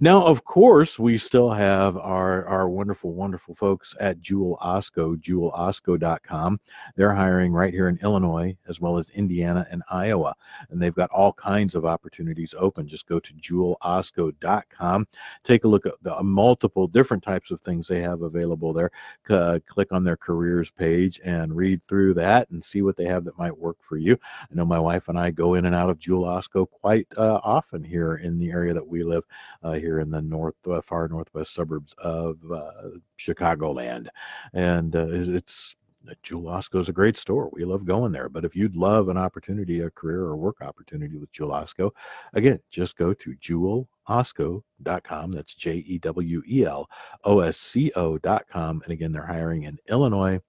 Now, 0.00 0.24
of 0.24 0.44
course, 0.44 0.98
we 0.98 1.18
still 1.18 1.50
have 1.50 1.96
our, 1.96 2.44
our 2.46 2.68
wonderful, 2.68 3.12
wonderful 3.12 3.54
folks 3.54 3.94
at 4.00 4.20
Jewel 4.20 4.58
Osco, 4.62 5.16
jewelosco.com. 5.16 6.60
They're 6.96 7.14
hiring 7.14 7.52
right 7.52 7.72
here 7.72 7.88
in 7.88 7.98
Illinois 8.02 8.56
as 8.68 8.80
well 8.80 8.98
as 8.98 9.10
Indiana 9.10 9.66
and 9.70 9.82
Iowa. 9.90 10.34
And 10.70 10.80
they've 10.80 10.94
got 10.94 11.10
all 11.10 11.32
kinds 11.32 11.74
of 11.74 11.84
opportunities 11.84 12.54
open. 12.58 12.86
Just 12.86 13.06
go 13.06 13.18
to 13.20 13.32
jewelosco.com. 13.34 15.06
Take 15.44 15.64
a 15.64 15.68
look 15.68 15.86
at 15.86 15.94
the 16.02 16.22
multiple 16.22 16.86
different 16.86 17.22
types 17.22 17.50
of 17.50 17.60
things 17.60 17.88
they 17.88 18.00
have 18.00 18.22
available 18.22 18.72
there. 18.72 18.90
Uh, 19.28 19.58
click 19.66 19.92
on 19.92 20.04
their 20.04 20.16
careers 20.16 20.70
page 20.70 21.20
and 21.24 21.56
read 21.56 21.82
through 21.82 22.14
that 22.14 22.48
and 22.50 22.64
see 22.64 22.82
what 22.82 22.96
they 22.96 23.06
have 23.06 23.24
that 23.24 23.38
might 23.38 23.56
work 23.56 23.76
for 23.86 23.96
you. 23.96 24.18
I 24.42 24.54
know 24.54 24.64
my 24.64 24.78
wife 24.78 25.08
and 25.08 25.18
I 25.18 25.30
go 25.30 25.54
in 25.54 25.66
and 25.66 25.74
out 25.74 25.90
of 25.90 25.98
Jewel 25.98 26.24
Osco 26.24 26.68
quite 26.68 27.06
uh, 27.16 27.40
often 27.42 27.82
here 27.82 28.16
in 28.16 28.38
the 28.38 28.50
area 28.50 28.74
that 28.74 28.86
we 28.86 29.02
live, 29.02 29.24
uh, 29.62 29.72
here 29.72 30.00
in 30.00 30.10
the 30.10 30.22
north, 30.22 30.56
uh, 30.70 30.80
far 30.80 31.08
northwest 31.08 31.54
suburbs 31.54 31.94
of 31.98 32.38
uh, 32.52 32.70
Chicagoland, 33.18 34.08
and 34.52 34.94
uh, 34.96 35.06
it's. 35.10 35.76
Jewel 36.22 36.44
Osco 36.44 36.80
is 36.80 36.88
a 36.88 36.92
great 36.92 37.18
store. 37.18 37.50
We 37.52 37.64
love 37.64 37.84
going 37.84 38.12
there. 38.12 38.28
But 38.28 38.44
if 38.44 38.54
you'd 38.54 38.76
love 38.76 39.08
an 39.08 39.16
opportunity, 39.16 39.80
a 39.80 39.90
career 39.90 40.20
or 40.20 40.36
work 40.36 40.60
opportunity 40.60 41.16
with 41.16 41.32
Jewel 41.32 41.50
Osco, 41.50 41.90
again, 42.32 42.60
just 42.70 42.96
go 42.96 43.12
to 43.12 43.34
Jewel 43.40 43.88
jewelosco.com. 44.08 45.32
That's 45.32 45.54
J 45.54 45.76
E 45.86 45.98
W 45.98 46.42
E 46.48 46.64
L 46.64 46.88
O 47.24 47.40
S 47.40 47.56
C 47.58 47.92
O.com. 47.96 48.82
And 48.82 48.92
again, 48.92 49.12
they're 49.12 49.26
hiring 49.26 49.64
in 49.64 49.78
Illinois, 49.88 50.40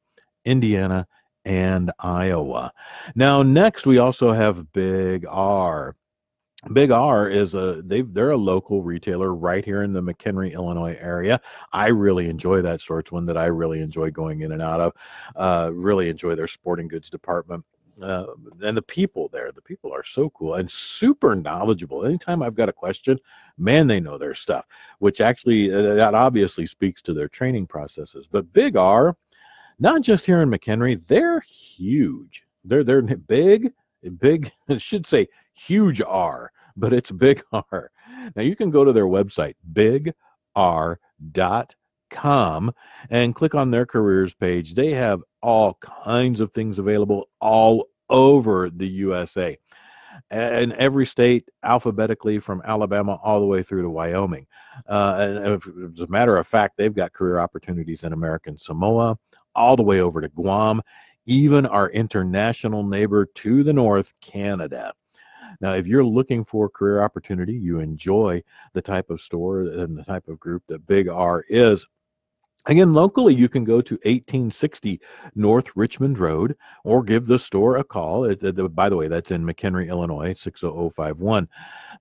Indiana, 0.46 1.08
and 1.48 1.92
Iowa. 2.00 2.74
Now, 3.16 3.42
next 3.42 3.86
we 3.86 3.98
also 4.00 4.34
have 4.34 4.72
Big 4.74 5.25
R. 5.27 5.96
Big 6.74 6.92
R 6.92 7.30
is 7.30 7.54
a 7.54 7.82
they 7.86 8.01
they're 8.01 8.32
a 8.32 8.38
local 8.38 8.84
retailer 8.84 9.34
right 9.34 9.63
here 9.63 9.84
in 9.84 9.94
the 9.94 10.01
McHenry, 10.01 10.54
Illinois 10.54 10.98
area. 11.00 11.39
I 11.72 11.88
really 11.88 12.27
enjoy 12.27 12.62
that 12.63 12.82
store. 12.82 13.00
It's 13.00 13.12
one 13.12 13.25
that 13.27 13.38
I 13.38 13.46
really 13.46 13.80
enjoy 13.80 14.12
going 14.12 14.42
in 14.42 14.51
and 14.51 14.62
out 14.62 14.82
of. 14.82 14.94
Uh, 15.36 15.72
really 15.74 16.10
enjoy 16.10 16.36
their 16.36 16.48
sporting 16.48 16.89
goods 16.89 17.10
department. 17.10 17.63
Uh, 18.01 18.25
and 18.62 18.75
the 18.75 18.82
people 18.82 19.30
there, 19.32 19.51
the 19.51 19.62
people 19.62 19.94
are 19.94 20.04
so 20.04 20.30
cool 20.32 20.56
and 20.56 20.70
super 20.70 21.36
knowledgeable. 21.36 22.06
Anytime 22.06 22.44
I've 22.44 22.56
got 22.56 22.70
a 22.70 22.74
question, 22.74 23.18
man, 23.58 23.88
they 23.88 24.00
know 24.00 24.18
their 24.18 24.36
stuff, 24.36 24.66
which 25.00 25.22
actually 25.22 25.74
uh, 25.74 25.96
that 25.96 26.13
obviously 26.13 26.66
speaks 26.66 27.01
to 27.04 27.13
their 27.13 27.30
training 27.30 27.68
processes. 27.68 28.27
But 28.30 28.51
Big 28.51 28.75
R, 28.75 29.16
not 29.79 30.01
just 30.01 30.25
here 30.25 30.41
in 30.41 30.50
McHenry, 30.50 31.01
they're 31.07 31.41
huge. 31.41 32.43
They're 32.63 32.84
they're 32.84 33.01
big, 33.01 33.72
big. 34.19 34.51
Should 34.77 35.07
say 35.07 35.27
huge 35.53 36.01
R, 36.01 36.51
but 36.75 36.93
it's 36.93 37.12
big 37.12 37.43
R. 37.51 37.91
Now 38.36 38.41
you 38.41 38.55
can 38.55 38.72
go 38.72 38.84
to 38.84 38.91
their 38.91 39.05
website, 39.05 39.55
bigr.com, 39.74 40.13
and 43.10 43.36
click 43.36 43.55
on 43.55 43.72
their 43.72 43.86
careers 43.86 44.34
page. 44.34 44.75
They 44.75 44.93
have 44.93 45.22
all 45.41 45.75
kinds 45.75 46.41
of 46.41 46.51
things 46.51 46.79
available 46.79 47.29
all 47.39 47.88
over 48.10 48.69
the 48.69 48.88
USA. 48.88 49.57
And 50.31 50.74
every 50.74 51.05
state 51.05 51.48
alphabetically 51.63 52.39
from 52.39 52.63
Alabama 52.65 53.19
all 53.24 53.39
the 53.39 53.46
way 53.46 53.62
through 53.62 53.84
to 53.84 53.89
Wyoming. 53.89 54.48
Uh, 54.88 55.15
and 55.19 55.38
as 55.96 56.01
a 56.01 56.07
matter 56.07 56.38
of 56.38 56.48
fact, 56.48 56.75
they've 56.75 56.96
got 56.96 57.13
career 57.13 57.39
opportunities 57.39 58.03
in 58.03 58.13
American 58.13 58.57
Samoa, 58.57 59.17
all 59.58 59.76
the 59.76 59.84
way 59.84 60.00
over 60.00 60.22
to 60.22 60.30
Guam, 60.30 60.82
even 61.26 61.66
our 61.66 61.90
international 61.90 62.84
neighbor 62.84 63.26
to 63.26 63.64
the 63.64 63.74
north, 63.74 64.14
Canada. 64.22 64.94
Now, 65.60 65.74
if 65.74 65.88
you're 65.88 66.06
looking 66.06 66.46
for 66.46 66.70
career 66.70 67.04
opportunity, 67.04 67.54
you 67.54 67.80
enjoy 67.80 68.44
the 68.74 68.82
type 68.82 69.10
of 69.10 69.22
store 69.22 69.62
and 69.62 69.98
the 69.98 70.04
type 70.04 70.28
of 70.28 70.40
group 70.40 70.64
that 70.68 70.86
Big 70.88 71.10
R 71.10 71.44
is. 71.50 71.86
Again, 72.68 72.94
locally, 72.94 73.34
you 73.34 73.48
can 73.48 73.64
go 73.64 73.80
to 73.80 73.94
1860 73.96 75.00
North 75.36 75.68
Richmond 75.76 76.20
Road 76.20 76.58
or 76.84 77.02
give 77.02 77.26
the 77.26 77.40
store 77.40 77.78
a 77.78 77.84
call. 77.84 78.26
It, 78.26 78.44
it, 78.44 78.76
by 78.76 78.90
the 78.90 78.98
way, 78.98 79.08
that's 79.08 79.32
in 79.32 79.46
McHenry, 79.46 79.88
Illinois, 79.88 80.34
60051. 80.34 81.48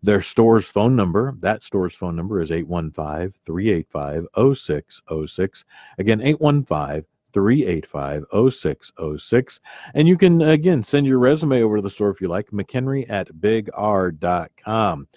Their 0.02 0.22
store's 0.22 0.66
phone 0.66 0.96
number, 0.96 1.34
that 1.38 1.62
store's 1.62 1.94
phone 1.94 2.16
number 2.16 2.40
is 2.40 2.50
815 2.50 3.32
385 3.46 4.26
0606. 4.56 5.64
Again, 5.98 6.20
815 6.20 7.04
385 7.36 8.24
0606. 8.50 9.60
And 9.92 10.08
you 10.08 10.16
can, 10.16 10.40
again, 10.40 10.82
send 10.82 11.06
your 11.06 11.18
resume 11.18 11.60
over 11.60 11.76
to 11.76 11.82
the 11.82 11.90
store 11.90 12.08
if 12.08 12.22
you 12.22 12.28
like, 12.28 12.50
McHenry 12.50 13.04
at 13.10 13.28
bigr.com. 13.34 15.08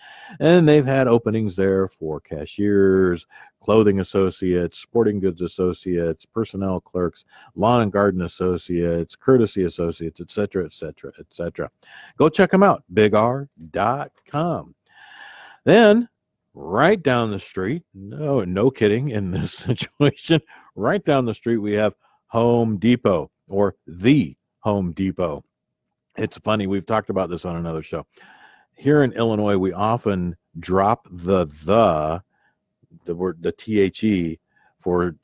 And 0.42 0.68
they've 0.68 0.86
had 0.86 1.08
openings 1.08 1.56
there 1.56 1.88
for 1.88 2.20
cashiers, 2.20 3.26
clothing 3.62 4.02
associates, 4.02 4.80
sporting 4.80 5.22
goods 5.22 5.42
associates, 5.42 6.26
personnel 6.26 6.82
clerks, 6.82 7.24
lawn 7.56 7.84
and 7.84 7.92
garden 7.92 8.24
associates, 8.24 9.16
courtesy 9.16 9.64
associates, 9.64 10.20
etc., 10.20 10.66
etc., 10.66 11.14
etc. 11.22 11.72
Go 12.18 12.28
check 12.28 12.52
them 12.52 12.64
out, 12.64 12.84
bigr.com. 12.94 14.76
Then, 15.64 16.10
right 16.54 17.02
down 17.02 17.32
the 17.32 17.40
street, 17.40 17.84
no, 17.94 18.44
no 18.44 18.70
kidding 18.70 19.08
in 19.08 19.32
this 19.32 19.54
situation, 19.54 20.42
right 20.76 21.06
down 21.06 21.24
the 21.24 21.34
street, 21.34 21.60
we 21.60 21.72
have 21.76 21.94
Home 22.30 22.78
Depot 22.78 23.30
or 23.48 23.76
the 23.86 24.36
Home 24.60 24.92
Depot. 24.94 25.44
It's 26.16 26.38
funny, 26.38 26.68
we've 26.68 26.86
talked 26.86 27.10
about 27.10 27.30
this 27.30 27.46
on 27.46 27.56
another 27.56 27.84
show. 27.84 28.06
Here 28.76 29.04
in 29.04 29.14
Illinois, 29.14 29.58
we 29.58 29.74
often 29.74 30.36
drop 30.60 31.08
the 31.12 31.46
the 31.66 32.24
the 33.06 33.16
word 33.16 33.42
the 33.42 33.52
the 33.52 34.40
for 34.82 35.16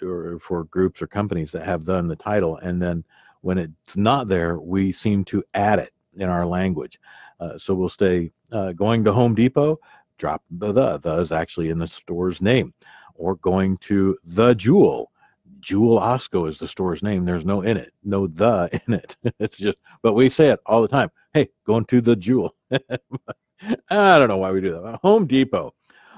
for 0.41 0.63
groups 0.65 1.01
or 1.01 1.07
companies 1.07 1.51
that 1.51 1.65
have 1.65 1.87
in 1.87 2.07
the 2.07 2.15
title, 2.15 2.57
and 2.57 2.81
then 2.81 3.03
when 3.41 3.57
it's 3.57 3.95
not 3.95 4.27
there, 4.27 4.59
we 4.59 4.91
seem 4.91 5.23
to 5.25 5.43
add 5.53 5.79
it 5.79 5.93
in 6.17 6.27
our 6.27 6.45
language. 6.45 6.99
Uh, 7.39 7.57
so 7.57 7.73
we'll 7.73 7.89
stay 7.89 8.31
uh, 8.51 8.71
going 8.71 9.03
to 9.03 9.13
Home 9.13 9.35
Depot, 9.35 9.79
drop 10.17 10.43
the 10.49 10.71
the. 10.71 10.97
The 10.97 11.17
is 11.17 11.31
actually 11.31 11.69
in 11.69 11.79
the 11.79 11.87
store's 11.87 12.41
name, 12.41 12.73
or 13.13 13.35
going 13.35 13.77
to 13.77 14.17
the 14.23 14.55
Jewel 14.55 15.11
Jewel 15.65 15.99
Osco 15.99 16.47
is 16.47 16.59
the 16.59 16.67
store's 16.67 17.01
name. 17.01 17.25
There's 17.25 17.43
no 17.43 17.61
in 17.61 17.75
it, 17.75 17.91
no 18.03 18.27
the 18.27 18.69
in 18.87 18.93
it. 18.93 19.17
It's 19.39 19.57
just, 19.57 19.79
but 20.03 20.13
we 20.13 20.29
say 20.29 20.49
it 20.49 20.59
all 20.67 20.83
the 20.83 20.87
time. 20.87 21.09
Hey, 21.33 21.49
going 21.65 21.85
to 21.85 22.01
the 22.01 22.15
Jewel. 22.15 22.53
I 22.71 22.77
don't 23.89 24.27
know 24.27 24.37
why 24.37 24.51
we 24.51 24.61
do 24.61 24.79
that. 24.79 24.99
Home 25.01 25.25
Depot, 25.25 25.73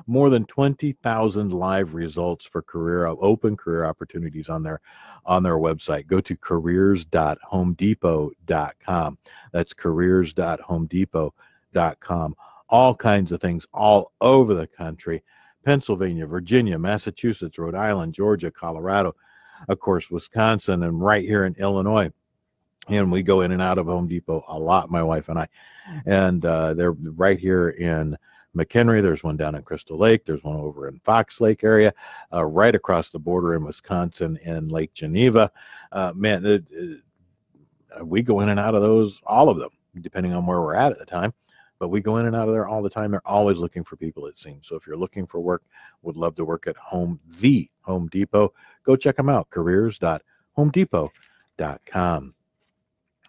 more 0.05 0.29
than 0.29 0.43
twenty 0.47 0.97
thousand 1.01 1.53
live 1.53 1.93
results 1.93 2.45
for 2.45 2.61
career 2.61 3.07
open 3.07 3.55
career 3.55 3.85
opportunities 3.85 4.49
on 4.49 4.63
their 4.63 4.81
on 5.25 5.43
their 5.43 5.57
website. 5.57 6.07
Go 6.07 6.19
to 6.19 6.35
careers.homedepot.com. 6.35 9.17
That's 9.53 9.73
careers.homedepot.com. 9.73 12.35
All 12.69 12.95
kinds 12.95 13.31
of 13.31 13.39
things 13.39 13.65
all 13.73 14.11
over 14.19 14.53
the 14.53 14.67
country. 14.67 15.23
Pennsylvania, 15.63 16.27
Virginia, 16.27 16.77
Massachusetts, 16.77 17.57
Rhode 17.57 17.75
Island, 17.75 18.13
Georgia, 18.13 18.51
Colorado, 18.51 19.15
of 19.67 19.79
course, 19.79 20.09
Wisconsin, 20.09 20.83
and 20.83 21.01
right 21.01 21.23
here 21.23 21.45
in 21.45 21.55
Illinois. 21.55 22.11
And 22.89 23.11
we 23.11 23.21
go 23.21 23.41
in 23.41 23.51
and 23.51 23.61
out 23.61 23.77
of 23.77 23.87
Home 23.87 24.07
Depot 24.07 24.45
a 24.47 24.57
lot, 24.57 24.89
my 24.89 25.03
wife 25.03 25.27
and 25.29 25.39
I. 25.39 25.47
And 26.05 26.45
uh, 26.45 26.73
they're 26.73 26.93
right 26.93 27.37
here 27.37 27.69
in 27.69 28.17
McHenry. 28.55 29.01
There's 29.01 29.23
one 29.23 29.35
down 29.37 29.55
in 29.55 29.63
Crystal 29.63 29.97
Lake. 29.97 30.25
There's 30.25 30.43
one 30.43 30.55
over 30.55 30.87
in 30.87 30.99
Fox 30.99 31.41
Lake 31.41 31.63
area, 31.63 31.93
uh, 32.33 32.45
right 32.45 32.73
across 32.73 33.09
the 33.09 33.19
border 33.19 33.55
in 33.55 33.65
Wisconsin 33.65 34.39
in 34.43 34.69
Lake 34.69 34.93
Geneva. 34.93 35.51
Uh, 35.91 36.13
man, 36.15 36.45
it, 36.45 36.63
it, 36.71 37.01
we 38.03 38.21
go 38.21 38.39
in 38.39 38.49
and 38.49 38.59
out 38.59 38.73
of 38.73 38.81
those, 38.81 39.19
all 39.25 39.49
of 39.49 39.57
them, 39.57 39.71
depending 40.01 40.33
on 40.33 40.45
where 40.45 40.61
we're 40.61 40.75
at 40.75 40.91
at 40.91 40.99
the 40.99 41.05
time. 41.05 41.33
but 41.79 41.89
we 41.89 42.01
go 42.01 42.17
in 42.17 42.25
and 42.25 42.35
out 42.35 42.47
of 42.47 42.53
there 42.53 42.67
all 42.67 42.81
the 42.81 42.89
time. 42.89 43.11
They're 43.11 43.27
always 43.27 43.57
looking 43.57 43.83
for 43.83 43.95
people, 43.95 44.25
it 44.27 44.37
seems. 44.37 44.67
So 44.67 44.75
if 44.75 44.87
you're 44.87 44.97
looking 44.97 45.27
for 45.27 45.39
work, 45.39 45.63
would 46.01 46.17
love 46.17 46.35
to 46.35 46.45
work 46.45 46.67
at 46.67 46.77
Home, 46.77 47.19
the 47.39 47.69
Home 47.81 48.07
Depot, 48.07 48.53
go 48.87 48.95
check 48.95 49.17
them 49.17 49.29
out, 49.29 49.49
careers.homedepot.com. 49.49 52.33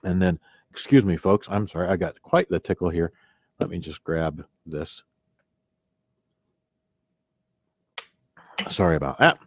And 0.05 0.23
then, 0.23 0.38
excuse 0.71 1.05
me, 1.05 1.17
folks, 1.17 1.49
I'm 1.50 1.67
sorry, 1.69 1.88
I 1.88 1.97
got 1.97 2.23
quite 2.23 2.49
the 2.49 2.61
tickle 2.61 2.88
here. 2.88 3.11
Let 3.59 3.69
me 3.69 3.79
just 3.79 4.05
grab 4.05 4.47
this. 4.65 5.03
Sorry 8.71 8.95
about 8.95 9.19
that. 9.19 9.41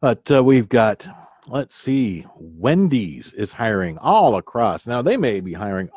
But 0.00 0.28
uh, 0.30 0.42
we've 0.42 0.68
got, 0.68 1.06
let's 1.46 1.76
see, 1.76 2.26
Wendy's 2.36 3.32
is 3.34 3.52
hiring 3.52 3.96
all 3.98 4.34
across. 4.36 4.86
Now, 4.86 5.02
they 5.02 5.16
may 5.16 5.38
be 5.38 5.52
hiring 5.52 5.88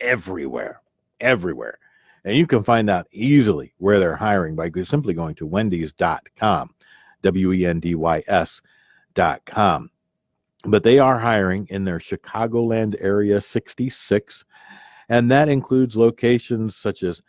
everywhere, 0.00 0.80
everywhere. 1.20 1.78
And 2.24 2.34
you 2.36 2.46
can 2.46 2.62
find 2.62 2.88
out 2.88 3.06
easily 3.12 3.74
where 3.76 3.98
they're 3.98 4.16
hiring 4.16 4.56
by 4.56 4.70
simply 4.84 5.12
going 5.12 5.34
to 5.36 5.46
wendys.com, 5.46 6.74
W 7.22 7.52
E 7.52 7.66
N 7.66 7.80
D 7.80 7.94
Y 7.94 8.22
S.com. 9.18 9.90
But 10.64 10.82
they 10.82 10.98
are 10.98 11.18
hiring 11.18 11.66
in 11.70 11.84
their 11.84 11.98
Chicagoland 11.98 12.96
area 13.00 13.40
66, 13.40 14.44
and 15.08 15.30
that 15.30 15.48
includes 15.48 15.96
locations 15.96 16.76
such 16.76 17.02
as 17.02 17.22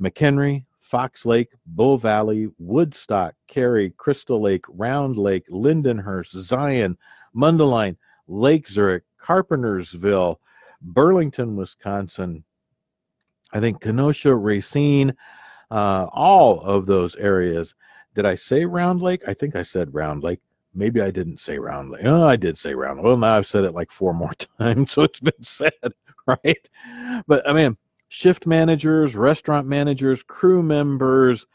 McHenry, 0.00 0.64
Fox 0.80 1.24
Lake, 1.26 1.48
Bull 1.66 1.98
Valley, 1.98 2.48
Woodstock, 2.58 3.34
Cary, 3.48 3.92
Crystal 3.96 4.40
Lake, 4.40 4.64
Round 4.68 5.16
Lake, 5.16 5.46
Lindenhurst, 5.48 6.32
Zion, 6.44 6.96
Mundelein, 7.34 7.96
Lake 8.28 8.68
Zurich, 8.68 9.04
Carpentersville, 9.20 10.36
Burlington, 10.82 11.56
Wisconsin. 11.56 12.44
I 13.52 13.60
think 13.60 13.80
Kenosha, 13.80 14.34
Racine, 14.34 15.16
uh, 15.70 16.06
all 16.12 16.60
of 16.60 16.86
those 16.86 17.16
areas. 17.16 17.74
Did 18.14 18.26
I 18.26 18.34
say 18.36 18.64
Round 18.64 19.02
Lake? 19.02 19.22
I 19.26 19.34
think 19.34 19.56
I 19.56 19.62
said 19.62 19.94
Round 19.94 20.22
Lake. 20.22 20.40
Maybe 20.76 21.00
I 21.00 21.10
didn't 21.10 21.40
say 21.40 21.58
Round 21.58 21.90
Lake. 21.90 22.04
Oh, 22.04 22.24
I 22.24 22.36
did 22.36 22.58
say 22.58 22.74
Round. 22.74 23.02
Well, 23.02 23.16
now 23.16 23.36
I've 23.36 23.48
said 23.48 23.64
it 23.64 23.74
like 23.74 23.90
four 23.90 24.12
more 24.14 24.34
times, 24.58 24.92
so 24.92 25.02
it's 25.02 25.20
been 25.20 25.42
said, 25.42 25.72
right? 26.26 26.68
But 27.26 27.48
I 27.48 27.52
mean, 27.52 27.76
shift 28.08 28.46
managers, 28.46 29.16
restaurant 29.16 29.66
managers, 29.66 30.22
crew 30.22 30.62
members, 30.62 31.46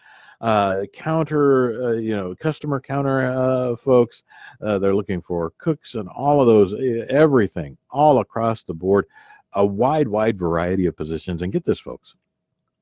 uh, 0.41 0.85
counter, 0.93 1.83
uh, 1.83 1.91
you 1.93 2.15
know, 2.15 2.35
customer 2.35 2.81
counter 2.81 3.31
uh, 3.31 3.75
folks. 3.75 4.23
Uh, 4.61 4.79
they're 4.79 4.95
looking 4.95 5.21
for 5.21 5.53
cooks 5.59 5.93
and 5.95 6.09
all 6.09 6.41
of 6.41 6.47
those, 6.47 6.73
everything, 7.09 7.77
all 7.91 8.19
across 8.19 8.63
the 8.63 8.73
board. 8.73 9.05
A 9.53 9.65
wide, 9.65 10.07
wide 10.07 10.39
variety 10.39 10.85
of 10.87 10.95
positions. 10.95 11.41
And 11.41 11.53
get 11.53 11.65
this, 11.65 11.79
folks. 11.79 12.15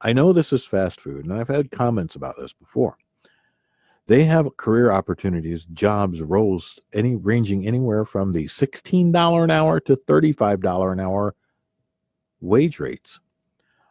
I 0.02 0.14
know 0.14 0.32
this 0.32 0.54
is 0.54 0.64
fast 0.64 1.02
food, 1.02 1.26
and 1.26 1.34
I've 1.34 1.48
had 1.50 1.72
comments 1.72 2.16
about 2.16 2.38
this 2.38 2.54
before. 2.54 2.98
They 4.10 4.24
have 4.24 4.58
career 4.58 4.92
opportunities, 4.92 5.66
jobs, 5.72 6.20
roles, 6.20 6.80
any 6.94 7.16
ranging 7.16 7.68
anywhere 7.68 8.06
from 8.06 8.34
the 8.34 8.46
$16 8.46 9.44
an 9.44 9.52
hour 9.52 9.80
to 9.82 9.96
$35 9.96 10.92
an 10.92 11.00
hour 11.00 11.36
wage 12.42 12.80
rates. 12.80 13.20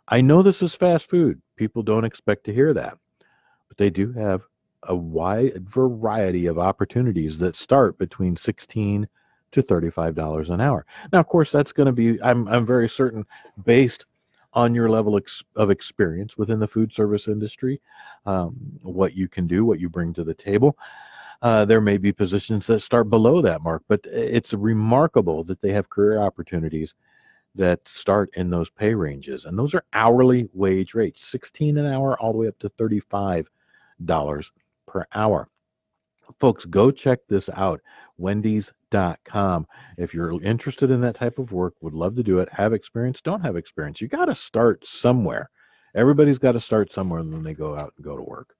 I 0.08 0.20
know 0.20 0.42
this 0.42 0.60
is 0.60 0.74
fast 0.74 1.08
food. 1.08 1.40
People 1.54 1.84
don't 1.84 2.04
expect 2.04 2.42
to 2.46 2.52
hear 2.52 2.74
that, 2.74 2.98
but 3.68 3.78
they 3.78 3.90
do 3.90 4.12
have 4.14 4.42
a 4.82 4.96
wide 4.96 5.64
variety 5.68 6.46
of 6.46 6.58
opportunities 6.58 7.38
that 7.38 7.54
start 7.54 7.96
between 7.96 8.34
16 8.34 9.06
to 9.52 9.62
$35 9.62 10.50
an 10.50 10.60
hour. 10.60 10.84
Now, 11.12 11.20
of 11.20 11.28
course, 11.28 11.52
that's 11.52 11.70
going 11.72 11.86
to 11.86 11.92
be, 11.92 12.20
I'm, 12.20 12.48
I'm 12.48 12.66
very 12.66 12.88
certain, 12.88 13.24
based 13.64 14.04
on 14.58 14.74
your 14.74 14.90
level 14.90 15.16
of 15.54 15.70
experience 15.70 16.36
within 16.36 16.58
the 16.58 16.66
food 16.66 16.92
service 16.92 17.28
industry, 17.28 17.80
um, 18.26 18.56
what 18.82 19.14
you 19.14 19.28
can 19.28 19.46
do, 19.46 19.64
what 19.64 19.78
you 19.78 19.88
bring 19.88 20.12
to 20.12 20.24
the 20.24 20.34
table. 20.34 20.76
Uh, 21.42 21.64
there 21.64 21.80
may 21.80 21.96
be 21.96 22.10
positions 22.10 22.66
that 22.66 22.80
start 22.80 23.08
below 23.08 23.40
that 23.40 23.62
mark, 23.62 23.84
but 23.86 24.00
it's 24.06 24.52
remarkable 24.52 25.44
that 25.44 25.62
they 25.62 25.70
have 25.70 25.88
career 25.88 26.20
opportunities 26.20 26.96
that 27.54 27.78
start 27.86 28.30
in 28.34 28.50
those 28.50 28.68
pay 28.68 28.92
ranges. 28.94 29.44
And 29.44 29.56
those 29.56 29.74
are 29.74 29.84
hourly 29.92 30.48
wage 30.52 30.92
rates 30.92 31.28
16 31.28 31.78
an 31.78 31.86
hour, 31.86 32.18
all 32.20 32.32
the 32.32 32.38
way 32.38 32.48
up 32.48 32.58
to 32.58 32.68
$35 32.70 33.46
per 34.88 35.06
hour. 35.14 35.48
Folks, 36.38 36.64
go 36.64 36.90
check 36.90 37.20
this 37.28 37.48
out. 37.54 37.80
Wendy's.com. 38.16 39.66
If 39.96 40.14
you're 40.14 40.42
interested 40.42 40.90
in 40.90 41.00
that 41.02 41.14
type 41.14 41.38
of 41.38 41.52
work, 41.52 41.74
would 41.80 41.94
love 41.94 42.16
to 42.16 42.22
do 42.22 42.38
it, 42.38 42.48
have 42.52 42.72
experience, 42.72 43.20
don't 43.20 43.40
have 43.40 43.56
experience, 43.56 44.00
you 44.00 44.08
got 44.08 44.26
to 44.26 44.34
start 44.34 44.86
somewhere. 44.86 45.50
Everybody's 45.94 46.38
got 46.38 46.52
to 46.52 46.60
start 46.60 46.92
somewhere 46.92 47.20
and 47.20 47.32
then 47.32 47.42
they 47.42 47.54
go 47.54 47.74
out 47.74 47.92
and 47.96 48.04
go 48.04 48.16
to 48.16 48.22
work. 48.22 48.54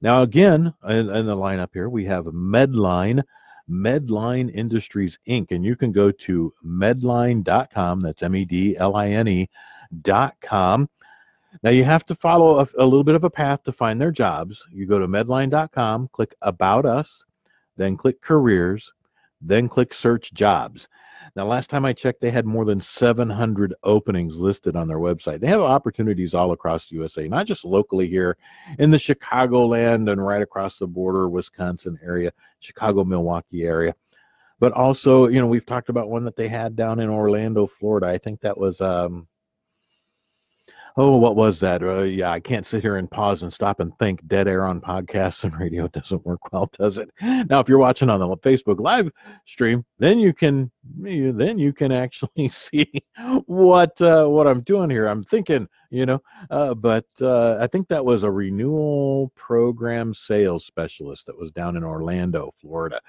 Now, 0.00 0.22
again, 0.22 0.74
in, 0.88 1.10
in 1.10 1.26
the 1.26 1.36
lineup 1.36 1.70
here, 1.72 1.88
we 1.88 2.04
have 2.06 2.24
Medline 2.26 3.22
Medline 3.70 4.52
Industries 4.52 5.18
Inc. 5.28 5.50
And 5.50 5.64
you 5.64 5.76
can 5.76 5.92
go 5.92 6.10
to 6.10 6.52
medline.com. 6.64 8.00
That's 8.00 8.22
M 8.22 8.36
E 8.36 8.44
D 8.44 8.76
L 8.76 8.96
I 8.96 9.08
N 9.08 9.28
E 9.28 9.40
M 9.40 9.46
D 9.46 9.50
L 9.50 10.16
I 10.16 10.18
N 10.18 10.28
E.com. 10.28 10.88
Now 11.62 11.70
you 11.70 11.84
have 11.84 12.06
to 12.06 12.14
follow 12.14 12.60
a, 12.60 12.68
a, 12.78 12.84
little 12.84 13.04
bit 13.04 13.14
of 13.14 13.24
a 13.24 13.30
path 13.30 13.62
to 13.64 13.72
find 13.72 14.00
their 14.00 14.10
jobs. 14.10 14.62
You 14.72 14.86
go 14.86 14.98
to 14.98 15.06
medline.com, 15.06 16.08
click 16.12 16.34
About 16.40 16.86
Us, 16.86 17.24
then 17.76 17.96
click 17.96 18.20
Careers, 18.20 18.92
then 19.40 19.68
click 19.68 19.92
Search 19.92 20.32
Jobs. 20.32 20.88
Now, 21.34 21.46
last 21.46 21.70
time 21.70 21.86
I 21.86 21.94
checked, 21.94 22.20
they 22.20 22.30
had 22.30 22.44
more 22.44 22.66
than 22.66 22.80
700 22.80 23.74
openings 23.84 24.36
listed 24.36 24.76
on 24.76 24.86
their 24.86 24.98
website. 24.98 25.40
They 25.40 25.46
have 25.46 25.60
opportunities 25.60 26.34
all 26.34 26.52
across 26.52 26.88
the 26.88 26.96
USA, 26.96 27.26
not 27.26 27.46
just 27.46 27.64
locally 27.64 28.06
here 28.08 28.36
in 28.78 28.90
the 28.90 28.98
Chicagoland 28.98 30.10
and 30.10 30.24
right 30.24 30.42
across 30.42 30.78
the 30.78 30.86
border, 30.86 31.28
Wisconsin 31.30 31.98
area, 32.02 32.32
Chicago, 32.60 33.04
Milwaukee 33.04 33.62
area. 33.62 33.94
But 34.60 34.72
also, 34.72 35.26
you 35.26 35.40
know, 35.40 35.46
we've 35.46 35.66
talked 35.66 35.88
about 35.88 36.10
one 36.10 36.24
that 36.24 36.36
they 36.36 36.48
had 36.48 36.76
down 36.76 37.00
in 37.00 37.08
Orlando, 37.08 37.66
Florida. 37.66 38.08
I 38.08 38.18
think 38.18 38.40
that 38.42 38.58
was 38.58 38.80
um, 38.80 39.26
oh, 40.96 41.16
what 41.16 41.36
was 41.36 41.60
that? 41.60 41.82
Uh, 41.82 42.02
yeah, 42.02 42.30
I 42.30 42.40
can't 42.40 42.66
sit 42.66 42.82
here 42.82 42.96
and 42.96 43.10
pause 43.10 43.42
and 43.42 43.52
stop 43.52 43.80
and 43.80 43.96
think. 43.98 44.26
Dead 44.26 44.48
air 44.48 44.66
on 44.66 44.80
podcasts 44.80 45.44
and 45.44 45.56
radio 45.58 45.88
doesn't 45.88 46.24
work 46.24 46.52
well, 46.52 46.70
does 46.78 46.98
it? 46.98 47.10
Now, 47.20 47.60
if 47.60 47.68
you're 47.68 47.78
watching 47.78 48.10
on 48.10 48.20
the 48.20 48.36
Facebook 48.38 48.80
live 48.80 49.10
stream, 49.46 49.84
then 49.98 50.18
you 50.18 50.32
can 50.32 50.70
then 50.98 51.58
you 51.58 51.72
can 51.72 51.92
actually 51.92 52.48
see 52.52 52.90
what 53.46 54.00
uh, 54.00 54.26
what 54.26 54.46
I'm 54.46 54.60
doing 54.62 54.90
here. 54.90 55.06
I'm 55.06 55.24
thinking, 55.24 55.68
you 55.90 56.06
know, 56.06 56.22
uh, 56.50 56.74
but 56.74 57.06
uh, 57.20 57.56
I 57.60 57.66
think 57.66 57.88
that 57.88 58.04
was 58.04 58.22
a 58.22 58.30
renewal 58.30 59.32
program 59.34 60.14
sales 60.14 60.64
specialist 60.64 61.26
that 61.26 61.38
was 61.38 61.50
down 61.50 61.76
in 61.76 61.84
Orlando, 61.84 62.54
Florida. 62.60 63.00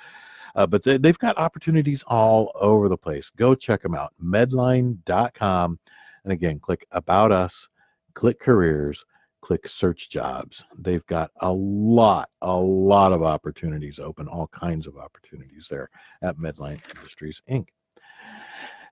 Uh, 0.56 0.68
but 0.68 0.84
they, 0.84 1.00
have 1.04 1.18
got 1.18 1.38
opportunities 1.38 2.04
all 2.06 2.52
over 2.56 2.88
the 2.88 2.98
place. 2.98 3.32
Go 3.36 3.56
check 3.56 3.82
them 3.82 3.96
out. 3.96 4.14
Medline.com. 4.24 5.80
And 6.24 6.32
again, 6.32 6.60
click 6.60 6.86
About 6.92 7.32
Us 7.32 7.70
click 8.14 8.40
careers, 8.40 9.04
click 9.42 9.68
search 9.68 10.10
jobs. 10.10 10.64
They've 10.78 11.06
got 11.08 11.32
a 11.42 11.52
lot, 11.52 12.30
a 12.42 12.56
lot 12.56 13.12
of 13.12 13.24
opportunities 13.24 14.00
open, 14.00 14.28
all 14.28 14.48
kinds 14.48 14.88
of 14.88 14.98
opportunities 14.98 15.68
there 15.70 15.90
at 16.22 16.38
Medline 16.38 16.80
Industries 16.96 17.42
Inc. 17.50 17.68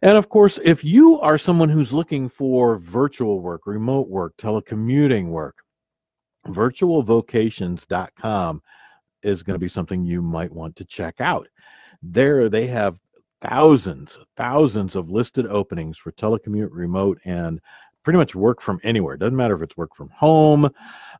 And 0.01 0.17
of 0.17 0.27
course, 0.29 0.59
if 0.63 0.83
you 0.83 1.21
are 1.21 1.37
someone 1.37 1.69
who's 1.69 1.93
looking 1.93 2.27
for 2.27 2.79
virtual 2.79 3.39
work, 3.39 3.61
remote 3.65 4.09
work, 4.09 4.35
telecommuting 4.37 5.27
work, 5.27 5.57
virtualvocations.com 6.47 8.61
is 9.23 9.43
going 9.43 9.55
to 9.55 9.59
be 9.59 9.69
something 9.69 10.03
you 10.03 10.23
might 10.23 10.51
want 10.51 10.75
to 10.75 10.83
check 10.85 11.21
out. 11.21 11.47
There, 12.01 12.49
they 12.49 12.65
have 12.67 12.97
thousands, 13.41 14.17
thousands 14.37 14.95
of 14.95 15.11
listed 15.11 15.45
openings 15.45 15.97
for 15.97 16.13
telecommute, 16.13 16.69
remote, 16.71 17.19
and 17.25 17.59
pretty 18.03 18.17
much 18.17 18.35
work 18.35 18.61
from 18.61 18.79
anywhere. 18.83 19.17
Doesn't 19.17 19.35
matter 19.35 19.55
if 19.55 19.61
it's 19.61 19.77
work 19.77 19.95
from 19.95 20.09
home, 20.09 20.69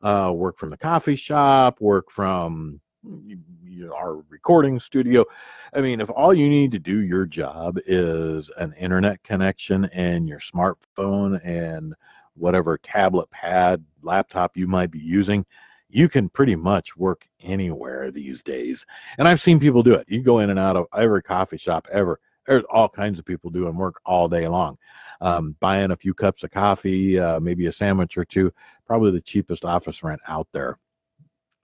uh, 0.01 0.31
work 0.33 0.57
from 0.57 0.69
the 0.69 0.77
coffee 0.77 1.15
shop, 1.15 1.79
work 1.81 2.11
from 2.11 2.81
our 3.95 4.17
recording 4.29 4.79
studio. 4.79 5.25
I 5.73 5.81
mean, 5.81 6.01
if 6.01 6.09
all 6.09 6.33
you 6.33 6.49
need 6.49 6.71
to 6.71 6.79
do 6.79 6.99
your 6.99 7.25
job 7.25 7.79
is 7.85 8.51
an 8.57 8.73
internet 8.73 9.23
connection 9.23 9.85
and 9.85 10.27
your 10.27 10.39
smartphone 10.39 11.39
and 11.45 11.95
whatever 12.35 12.77
tablet, 12.77 13.29
pad, 13.31 13.83
laptop 14.01 14.57
you 14.57 14.67
might 14.67 14.91
be 14.91 14.99
using, 14.99 15.45
you 15.89 16.07
can 16.07 16.29
pretty 16.29 16.55
much 16.55 16.95
work 16.95 17.27
anywhere 17.41 18.11
these 18.11 18.41
days. 18.43 18.85
And 19.17 19.27
I've 19.27 19.41
seen 19.41 19.59
people 19.59 19.83
do 19.83 19.93
it. 19.93 20.07
You 20.07 20.21
go 20.21 20.39
in 20.39 20.49
and 20.49 20.59
out 20.59 20.77
of 20.77 20.85
every 20.95 21.21
coffee 21.21 21.57
shop 21.57 21.87
ever. 21.91 22.19
There's 22.47 22.63
all 22.71 22.89
kinds 22.89 23.19
of 23.19 23.25
people 23.25 23.49
doing 23.49 23.75
work 23.75 24.01
all 24.05 24.27
day 24.27 24.47
long 24.47 24.77
um, 25.21 25.55
buying 25.59 25.91
a 25.91 25.95
few 25.95 26.13
cups 26.13 26.43
of 26.43 26.51
coffee, 26.51 27.19
uh, 27.19 27.39
maybe 27.39 27.67
a 27.67 27.71
sandwich 27.71 28.17
or 28.17 28.25
two, 28.25 28.51
probably 28.85 29.11
the 29.11 29.21
cheapest 29.21 29.63
office 29.63 30.03
rent 30.03 30.19
out 30.27 30.47
there. 30.51 30.77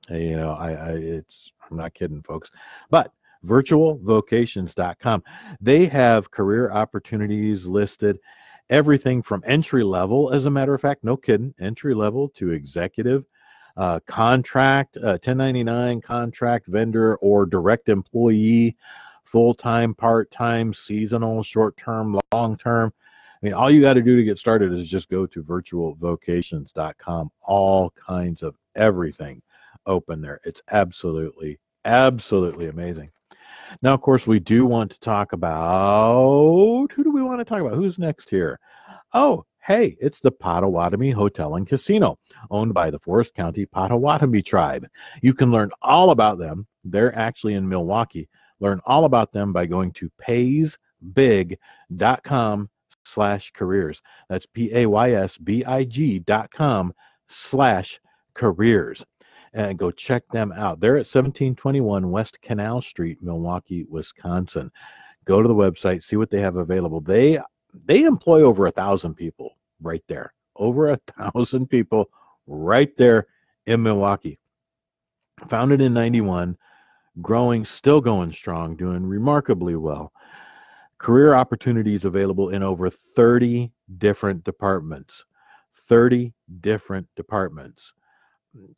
You 0.09 0.37
know, 0.37 0.51
I, 0.51 0.71
I 0.71 0.91
it's 0.91 1.51
I'm 1.69 1.75
not 1.75 1.93
kidding, 1.93 2.21
folks. 2.21 2.51
But 2.89 3.11
virtualvocations.com, 3.45 5.23
they 5.59 5.85
have 5.87 6.31
career 6.31 6.71
opportunities 6.71 7.65
listed 7.65 8.19
everything 8.69 9.21
from 9.21 9.43
entry 9.45 9.83
level, 9.83 10.31
as 10.31 10.45
a 10.45 10.49
matter 10.49 10.73
of 10.73 10.81
fact, 10.81 11.03
no 11.03 11.17
kidding, 11.17 11.53
entry 11.59 11.93
level 11.93 12.29
to 12.29 12.51
executive, 12.51 13.25
uh, 13.75 13.99
contract, 14.07 14.97
uh, 14.97 15.17
1099 15.23 16.01
contract 16.01 16.67
vendor, 16.67 17.15
or 17.17 17.45
direct 17.45 17.89
employee, 17.89 18.75
full 19.27 19.53
time, 19.53 19.93
part 19.93 20.31
time, 20.31 20.73
seasonal, 20.73 21.43
short 21.43 21.77
term, 21.77 22.19
long 22.33 22.57
term. 22.57 22.93
I 23.41 23.45
mean, 23.45 23.53
all 23.53 23.69
you 23.69 23.81
got 23.81 23.93
to 23.93 24.01
do 24.01 24.15
to 24.15 24.23
get 24.23 24.39
started 24.39 24.73
is 24.73 24.89
just 24.89 25.09
go 25.09 25.27
to 25.27 25.43
virtualvocations.com. 25.43 27.31
All 27.41 27.91
kinds 27.91 28.41
of 28.41 28.55
everything 28.75 29.41
open 29.85 30.21
there. 30.21 30.39
It's 30.43 30.61
absolutely, 30.71 31.59
absolutely 31.85 32.67
amazing. 32.67 33.11
Now, 33.81 33.93
of 33.93 34.01
course, 34.01 34.25
we 34.25 34.39
do 34.39 34.65
want 34.65 34.91
to 34.91 34.99
talk 34.99 35.33
about 35.33 36.87
who 36.93 37.03
do 37.03 37.11
we 37.11 37.21
want 37.21 37.39
to 37.39 37.45
talk 37.45 37.61
about? 37.61 37.75
Who's 37.75 37.99
next 37.99 38.29
here? 38.29 38.59
Oh, 39.13 39.45
hey, 39.67 39.97
it's 39.99 40.21
the 40.21 40.31
Potawatomi 40.31 41.11
Hotel 41.11 41.55
and 41.55 41.67
Casino, 41.67 42.17
owned 42.49 42.73
by 42.73 42.89
the 42.89 42.99
Forest 42.99 43.35
County 43.35 43.65
Potawatomi 43.65 44.41
tribe. 44.41 44.87
You 45.21 45.33
can 45.33 45.51
learn 45.51 45.71
all 45.81 46.11
about 46.11 46.39
them. 46.39 46.65
They're 46.85 47.15
actually 47.15 47.55
in 47.55 47.67
Milwaukee. 47.67 48.29
Learn 48.59 48.81
all 48.85 49.05
about 49.05 49.31
them 49.31 49.53
by 49.53 49.65
going 49.65 49.91
to 49.93 50.11
paysbig.com 50.21 51.59
slash 53.05 53.51
careers. 53.53 54.01
That's 54.29 54.45
P-A-Y-S-B-I-G 54.47 56.19
dot 56.19 56.51
com 56.51 56.93
slash 57.27 57.99
careers 58.33 59.05
and 59.53 59.77
go 59.77 59.91
check 59.91 60.27
them 60.29 60.51
out. 60.51 60.79
They're 60.79 60.97
at 60.97 61.07
1721 61.07 62.11
West 62.11 62.41
Canal 62.41 62.81
Street, 62.81 63.17
Milwaukee, 63.21 63.85
Wisconsin. 63.89 64.71
Go 65.25 65.41
to 65.41 65.47
the 65.47 65.53
website, 65.53 66.03
see 66.03 66.15
what 66.15 66.29
they 66.29 66.39
have 66.41 66.57
available. 66.57 67.01
They 67.01 67.39
they 67.85 68.03
employ 68.03 68.43
over 68.43 68.67
a 68.67 68.71
thousand 68.71 69.15
people 69.15 69.57
right 69.81 70.03
there. 70.07 70.33
Over 70.55 70.91
a 70.91 70.97
thousand 71.19 71.67
people 71.67 72.09
right 72.45 72.95
there 72.97 73.27
in 73.65 73.83
Milwaukee. 73.83 74.39
Founded 75.49 75.81
in 75.81 75.93
91, 75.93 76.57
growing, 77.21 77.65
still 77.65 78.01
going 78.01 78.31
strong, 78.31 78.75
doing 78.75 79.05
remarkably 79.05 79.75
well. 79.75 80.11
Career 80.97 81.33
opportunities 81.33 82.05
available 82.05 82.49
in 82.49 82.63
over 82.63 82.89
30 82.89 83.71
different 83.97 84.43
departments. 84.43 85.25
30 85.87 86.33
different 86.59 87.07
departments. 87.15 87.93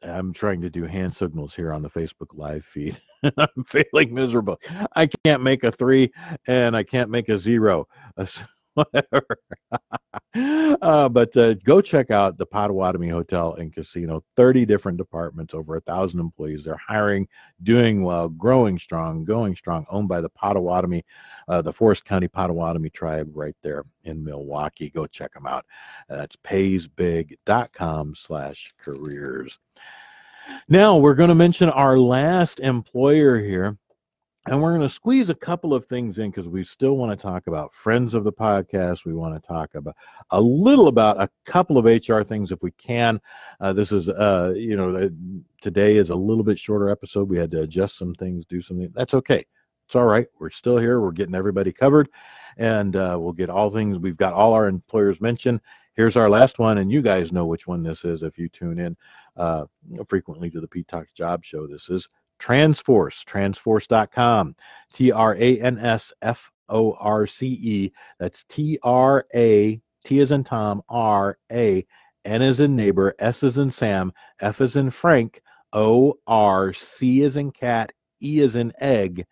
I'm 0.04 0.34
trying 0.34 0.62
to 0.62 0.69
do 0.69 0.84
hand 0.84 1.15
signals 1.15 1.56
here 1.56 1.71
on 1.71 1.82
the 1.82 1.89
Facebook 1.89 2.28
live 2.34 2.65
feed. 2.65 3.02
I'm 3.38 3.63
feeling 3.65 4.13
miserable. 4.13 4.60
I 4.95 5.08
can't 5.23 5.41
make 5.41 5.63
a 5.63 5.71
three 5.71 6.12
and 6.47 6.75
I 6.75 6.84
can't 6.84 7.10
make 7.10 7.30
a 7.30 7.38
zero. 7.38 7.88
Whatever. 8.73 9.25
uh, 10.36 11.10
but 11.10 11.36
uh, 11.38 11.56
go 11.56 11.82
check 11.82 12.12
out 12.12 12.38
the 12.38 12.46
Potawatomi 12.46 13.08
Hotel 13.10 13.56
and 13.56 13.74
Casino. 13.74 14.24
30 14.36 14.65
different 14.65 14.98
departments, 14.98 15.54
over 15.54 15.76
a 15.76 15.82
thousand 15.82 16.20
employees. 16.20 16.63
They're 16.63 16.78
hiring, 16.78 17.28
doing 17.63 18.04
well, 18.04 18.30
growing 18.30 18.78
strong, 18.78 19.26
going 19.26 19.56
strong. 19.56 19.86
Owned 19.89 20.08
by 20.08 20.22
the 20.22 20.30
Potawatomi, 20.30 21.04
uh, 21.48 21.62
the 21.63 21.74
Forest 21.74 22.06
County 22.06 22.28
Potawatomi 22.28 22.92
tribe, 22.92 23.32
right 23.34 23.56
there 23.63 23.86
in 24.04 24.24
Milwaukee. 24.24 24.92
Go 24.92 25.08
check 25.08 25.34
them 25.34 25.48
out. 25.48 25.65
That's 26.08 26.36
paysbig.com 26.46 28.13
slash 28.15 28.72
careers. 28.78 29.58
Now 30.68 30.98
we're 30.98 31.15
going 31.15 31.30
to 31.30 31.36
mention 31.36 31.70
our 31.70 31.98
last 31.98 32.60
employer 32.60 33.39
here. 33.39 33.78
And 34.45 34.62
we're 34.62 34.71
going 34.71 34.88
to 34.88 34.93
squeeze 34.93 35.30
a 35.30 35.36
couple 35.36 35.73
of 35.73 35.86
things 35.86 36.17
in 36.17 36.32
because 36.32 36.47
we 36.47 36.63
still 36.63 36.95
want 36.95 37.12
to 37.12 37.21
talk 37.21 37.47
about 37.47 37.73
friends 37.73 38.13
of 38.13 38.23
the 38.23 38.32
podcast. 38.32 39.06
We 39.06 39.13
want 39.13 39.36
to 39.39 39.47
talk 39.47 39.75
about 39.75 39.95
a 40.32 40.39
little 40.39 40.88
about 40.88 41.21
a 41.21 41.30
couple 41.45 41.78
of 41.78 41.86
HR 41.86 42.21
things 42.21 42.52
if 42.52 42.62
we 42.62 42.71
can. 42.71 43.19
Uh, 43.60 43.73
this 43.73 43.91
is, 43.91 44.08
uh, 44.08 44.54
you 44.56 44.78
know, 44.78 45.10
today 45.62 45.97
is 45.97 46.10
a 46.10 46.15
little 46.15 46.43
bit 46.43 46.58
shorter 46.58 46.89
episode. 46.89 47.30
We 47.30 47.38
had 47.38 47.52
to 47.52 47.62
adjust 47.62 47.97
some 47.97 48.15
things, 48.15 48.45
do 48.45 48.62
something. 48.62 48.91
That's 48.95 49.13
okay. 49.13 49.45
It's 49.86 49.95
all 49.95 50.06
right. 50.06 50.28
We're 50.39 50.52
still 50.52 50.78
here. 50.78 51.02
We're 51.02 51.12
getting 51.12 51.36
everybody 51.36 51.73
covered, 51.73 52.10
and 52.58 52.95
uh, 52.95 53.17
we'll 53.19 53.34
get 53.34 53.49
all 53.49 53.71
things. 53.71 53.97
We've 53.97 54.15
got 54.15 54.34
all 54.34 54.54
our 54.54 54.67
employers 54.67 55.19
mentioned. 55.19 55.62
Here's 55.95 56.15
our 56.15 56.30
last 56.30 56.60
one, 56.60 56.78
and 56.78 56.91
you 56.91 57.02
guys 57.02 57.32
know 57.32 57.45
which 57.45 57.67
one 57.67 57.84
this 57.84 58.06
is 58.06 58.23
if 58.23 58.38
you 58.38 58.49
tune 58.49 58.80
in 58.80 58.95
uh, 59.36 59.65
frequently 60.08 60.49
to 60.52 60.62
the 60.62 60.67
Pete 60.67 60.88
Talks 60.88 61.12
Job 61.12 61.43
Show. 61.43 61.67
This 61.67 61.89
is 61.89 62.08
Transforce, 62.39 63.23
transforce.com, 63.23 64.56
T 64.93 65.12
R 65.12 65.36
A 65.36 65.60
N 65.60 65.78
S 65.78 66.13
F 66.21 66.49
O 66.69 66.93
R 66.93 67.28
C 67.28 67.47
E. 67.47 67.93
That's 68.19 68.45
T 68.47 68.80
R 68.82 69.25
A, 69.36 69.82
T 70.06 70.19
as 70.19 70.32
in 70.32 70.43
Tom, 70.43 70.82
R 70.89 71.38
A, 71.52 71.86
N 72.25 72.41
as 72.41 72.60
in 72.60 72.75
neighbor, 72.75 73.15
S 73.19 73.43
as 73.43 73.58
in 73.58 73.71
Sam, 73.71 74.13
F 74.39 74.62
as 74.62 74.75
in 74.75 74.89
Frank, 74.89 75.41
O 75.73 76.17
R 76.28 76.73
C 76.73 77.23
as 77.23 77.36
in 77.36 77.52
cat, 77.52 77.91
E 78.21 78.41
as 78.41 78.56
in 78.56 78.73
egg, 78.80 79.25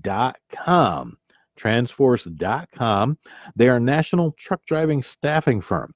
dot 0.00 0.36
com. 0.50 1.18
Transforce.com. 1.56 3.18
They 3.56 3.68
are 3.68 3.76
a 3.76 3.80
national 3.80 4.32
truck 4.32 4.64
driving 4.66 5.02
staffing 5.02 5.60
firm. 5.60 5.94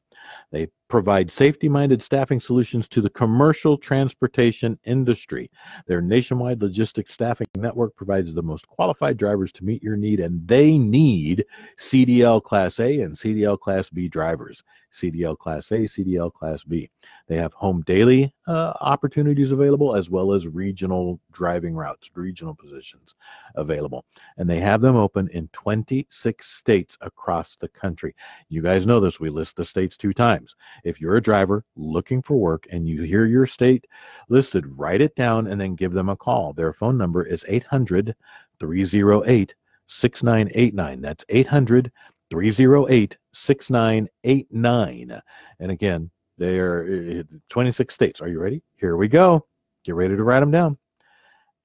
They 0.53 0.69
provide 0.89 1.31
safety 1.31 1.69
minded 1.69 2.03
staffing 2.03 2.41
solutions 2.41 2.89
to 2.89 3.01
the 3.01 3.11
commercial 3.11 3.77
transportation 3.77 4.79
industry. 4.85 5.51
Their 5.87 6.01
nationwide 6.01 6.63
logistics 6.63 7.15
staffing 7.15 7.47
network 7.57 7.97
provides 7.97 8.33
the 8.33 8.43
most 8.43 8.67
qualified 8.69 9.17
drivers 9.17 9.53
to 9.53 9.65
meet 9.65 9.83
your 9.83 9.97
need, 9.97 10.21
and 10.21 10.47
they 10.47 10.79
need 10.79 11.45
CDL 11.79 12.43
Class 12.43 12.79
A 12.81 13.01
and 13.01 13.17
CDL 13.17 13.59
Class 13.59 13.91
B 13.91 14.09
drivers. 14.09 14.63
CDL 14.97 15.37
Class 15.37 15.71
A, 15.73 15.81
CDL 15.81 16.33
Class 16.33 16.65
B. 16.65 16.91
They 17.29 17.37
have 17.37 17.53
home 17.53 17.83
daily 17.87 18.33
uh, 18.47 18.73
opportunities 18.81 19.53
available 19.53 19.95
as 19.95 20.11
well 20.11 20.33
as 20.33 20.47
regional 20.47 21.21
driving 21.33 21.75
routes, 21.75 22.11
regional 22.15 22.55
positions 22.55 23.15
available. 23.55 24.05
And 24.37 24.49
they 24.49 24.61
have 24.61 24.81
them 24.81 24.97
open 24.97 25.29
in 25.29 25.49
26 25.53 26.47
states 26.47 26.97
across 27.01 27.57
the 27.57 27.69
country. 27.69 28.15
You 28.49 28.63
guys 28.63 28.87
know 28.87 29.01
this. 29.01 29.21
We 29.21 29.31
list 29.31 29.57
the 29.57 29.65
states 29.65 29.97
two 29.97 30.13
times. 30.13 30.57
If 30.85 31.01
you're 31.01 31.17
a 31.17 31.23
driver 31.23 31.65
looking 31.77 32.23
for 32.23 32.37
work 32.37 32.67
and 32.71 32.89
you 32.89 33.03
hear 33.03 33.27
your 33.27 33.47
state 33.47 33.87
listed, 34.29 34.65
write 34.67 35.01
it 35.01 35.15
down 35.15 35.47
and 35.47 35.61
then 35.61 35.75
give 35.75 35.93
them 35.93 36.09
a 36.09 36.17
call. 36.17 36.53
Their 36.53 36.73
phone 36.73 36.97
number 36.97 37.25
is 37.25 37.45
800 37.49 38.15
308 38.61 39.55
6989. 39.89 41.01
That's 41.01 41.25
800 41.29 41.93
308 42.31 43.17
6989. 43.37 45.21
And 45.61 45.71
again, 45.71 46.11
they 46.39 46.59
are 46.59 47.21
uh, 47.21 47.23
26 47.49 47.95
states. 47.95 48.21
Are 48.21 48.29
you 48.29 48.41
ready? 48.41 48.63
Here 48.77 48.97
we 48.97 49.09
go. 49.09 49.47
Get 49.85 49.95
ready 49.95 50.17
to 50.17 50.25
write 50.25 50.41
them 50.41 50.51
down. 50.51 50.79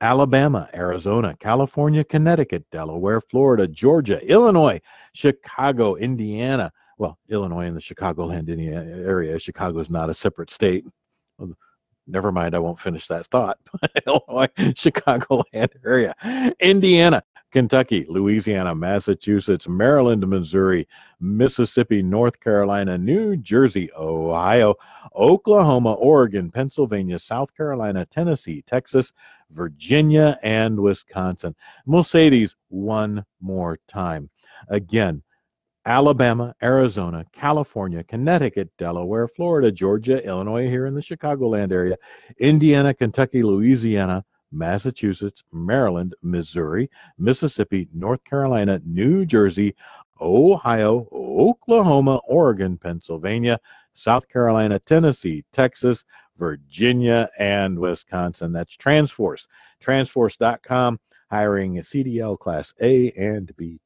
Alabama, 0.01 0.67
Arizona, 0.73 1.35
California, 1.39 2.03
Connecticut, 2.03 2.65
Delaware, 2.71 3.21
Florida, 3.21 3.67
Georgia, 3.67 4.19
Illinois, 4.25 4.81
Chicago, 5.13 5.95
Indiana. 5.95 6.71
Well, 6.97 7.19
Illinois 7.29 7.65
and 7.67 7.77
the 7.77 7.81
Chicagoland 7.81 8.49
area. 8.49 9.39
Chicago 9.39 9.79
is 9.79 9.89
not 9.89 10.09
a 10.09 10.13
separate 10.13 10.51
state. 10.51 10.85
Never 12.07 12.31
mind, 12.31 12.55
I 12.55 12.59
won't 12.59 12.79
finish 12.79 13.07
that 13.07 13.27
thought. 13.27 13.59
Illinois, 14.07 14.49
Chicagoland 14.57 15.69
area. 15.85 16.15
Indiana, 16.59 17.23
Kentucky, 17.51 18.05
Louisiana, 18.07 18.73
Massachusetts, 18.73 19.67
Maryland, 19.67 20.25
Missouri, 20.27 20.87
Mississippi, 21.19 22.01
North 22.01 22.39
Carolina, 22.39 22.97
New 22.97 23.35
Jersey, 23.37 23.89
Ohio, 23.97 24.75
Oklahoma, 25.15 25.93
Oregon, 25.93 26.49
Pennsylvania, 26.49 27.19
South 27.19 27.53
Carolina, 27.55 28.05
Tennessee, 28.05 28.63
Texas, 28.65 29.11
Virginia, 29.51 30.39
and 30.43 30.79
Wisconsin. 30.79 31.53
And 31.85 31.93
we'll 31.93 32.03
say 32.03 32.29
these 32.29 32.55
one 32.69 33.25
more 33.41 33.77
time. 33.87 34.29
Again, 34.69 35.21
Alabama, 35.85 36.55
Arizona, 36.61 37.25
California, 37.33 38.03
Connecticut, 38.03 38.69
Delaware, 38.77 39.27
Florida, 39.27 39.71
Georgia, 39.71 40.23
Illinois, 40.23 40.69
here 40.69 40.85
in 40.85 40.93
the 40.93 41.01
Chicagoland 41.01 41.71
area, 41.71 41.97
Indiana, 42.37 42.93
Kentucky, 42.93 43.41
Louisiana, 43.41 44.23
Massachusetts, 44.51 45.43
Maryland, 45.51 46.15
Missouri, 46.21 46.89
Mississippi, 47.17 47.87
North 47.93 48.23
Carolina, 48.23 48.81
New 48.85 49.25
Jersey, 49.25 49.75
Ohio, 50.19 51.07
Oklahoma, 51.11 52.17
Oregon, 52.27 52.77
Pennsylvania, 52.77 53.59
South 53.93 54.27
Carolina, 54.27 54.79
Tennessee, 54.79 55.43
Texas, 55.51 56.05
Virginia, 56.37 57.29
and 57.39 57.77
Wisconsin. 57.77 58.51
That's 58.51 58.75
Transforce. 58.75 59.47
Transforce.com, 59.79 60.99
hiring 61.29 61.75
CDL 61.77 62.37
Class 62.37 62.73
A 62.81 63.11
and 63.11 63.55
B 63.57 63.79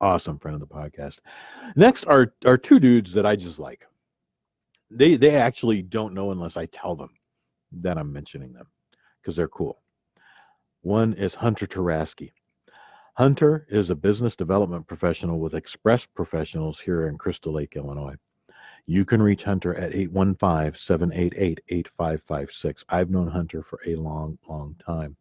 Awesome 0.00 0.38
friend 0.38 0.54
of 0.54 0.60
the 0.60 0.74
podcast. 0.74 1.18
Next 1.74 2.04
are, 2.04 2.32
are 2.44 2.56
two 2.56 2.78
dudes 2.78 3.12
that 3.12 3.26
I 3.26 3.34
just 3.36 3.58
like. 3.58 3.86
They 4.90 5.16
they 5.16 5.36
actually 5.36 5.82
don't 5.82 6.14
know 6.14 6.30
unless 6.30 6.56
I 6.56 6.66
tell 6.66 6.96
them 6.96 7.10
that 7.72 7.98
I'm 7.98 8.12
mentioning 8.12 8.52
them 8.52 8.66
because 9.20 9.36
they're 9.36 9.48
cool. 9.48 9.82
One 10.82 11.12
is 11.12 11.34
Hunter 11.34 11.66
Taraski. 11.66 12.30
Hunter 13.18 13.66
is 13.68 13.90
a 13.90 13.96
business 13.96 14.36
development 14.36 14.86
professional 14.86 15.40
with 15.40 15.52
Express 15.52 16.06
Professionals 16.06 16.78
here 16.78 17.08
in 17.08 17.18
Crystal 17.18 17.52
Lake, 17.52 17.74
Illinois. 17.74 18.14
You 18.86 19.04
can 19.04 19.20
reach 19.20 19.42
Hunter 19.42 19.74
at 19.74 19.92
815 19.92 20.80
788 20.80 21.58
8556. 21.68 22.84
I've 22.88 23.10
known 23.10 23.26
Hunter 23.26 23.64
for 23.64 23.80
a 23.84 23.96
long, 23.96 24.38
long 24.48 24.76
time. 24.86 25.16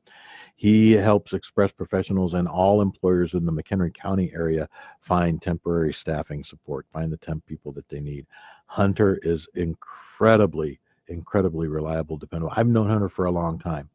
He 0.58 0.92
helps 0.92 1.34
express 1.34 1.72
professionals 1.72 2.36
and 2.36 2.48
all 2.48 2.84
employers 2.84 3.34
in 3.34 3.48
the 3.48 3.52
McHenry 3.52 3.92
County 3.96 4.32
area 4.32 4.70
find 5.02 5.42
temporary 5.42 5.92
staffing 5.92 6.44
support, 6.44 6.86
find 6.94 7.12
the 7.12 7.18
temp 7.18 7.48
people 7.48 7.72
that 7.72 7.90
they 7.90 8.00
need. 8.00 8.28
Hunter 8.68 9.18
is 9.24 9.48
incredibly, 9.56 10.80
incredibly 11.08 11.68
reliable, 11.68 12.16
dependable. 12.16 12.54
I've 12.56 12.68
known 12.68 12.90
Hunter 12.90 13.10
for 13.10 13.26
a 13.26 13.32
long 13.32 13.58
time. 13.58 13.90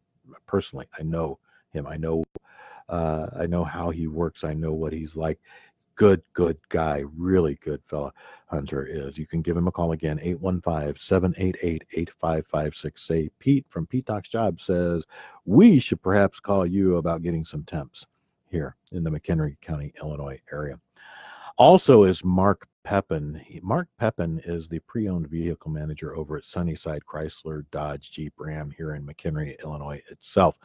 Personally, 0.49 0.89
I 0.99 1.05
know 1.05 1.39
him. 1.71 1.87
I 1.87 1.97
know 1.97 2.25
uh, 2.93 3.27
I 3.39 3.47
know 3.47 3.65
how 3.65 3.91
he 3.91 4.07
works. 4.07 4.45
I 4.45 4.55
know 4.55 4.73
what 4.73 4.93
he's 4.93 5.17
like 5.17 5.41
good, 5.95 6.23
good 6.33 6.59
guy, 6.69 7.05
really 7.17 7.57
good 7.63 7.81
fella, 7.87 8.13
Hunter 8.47 8.85
is. 8.85 9.19
You 9.19 9.27
can 9.27 9.43
give 9.43 9.57
him 9.57 9.69
a 9.69 9.73
call 9.73 9.93
again, 9.93 10.19
815 10.23 11.01
788 11.01 11.85
8556. 11.93 13.03
Say, 13.03 13.31
Pete 13.39 13.67
from 13.69 13.87
Pete 13.87 14.09
Job 14.25 14.61
says, 14.61 15.05
we 15.45 15.79
should 15.79 16.03
perhaps 16.03 16.41
call 16.41 16.67
you 16.67 16.97
about 16.97 17.23
getting 17.23 17.45
some 17.45 17.65
temps 17.65 18.07
here 18.51 18.77
in 18.93 19.05
the 19.05 19.11
McHenry 19.11 19.61
County, 19.61 19.93
Illinois 20.03 20.41
area. 20.53 20.79
Also, 21.57 22.05
is 22.05 22.25
Mark 22.25 22.67
Pepin. 22.83 23.41
Mark 23.63 23.89
Pepin 23.99 24.41
is 24.45 24.69
the 24.69 24.81
pre 24.81 25.09
owned 25.09 25.29
vehicle 25.29 25.71
manager 25.71 26.17
over 26.17 26.39
at 26.39 26.47
Sunnyside 26.47 27.03
Chrysler 27.07 27.65
Dodge 27.71 28.11
Jeep 28.11 28.33
Ram 28.39 28.73
here 28.77 28.95
in 28.95 29.07
McHenry, 29.07 29.61
Illinois 29.63 30.03
itself 30.11 30.57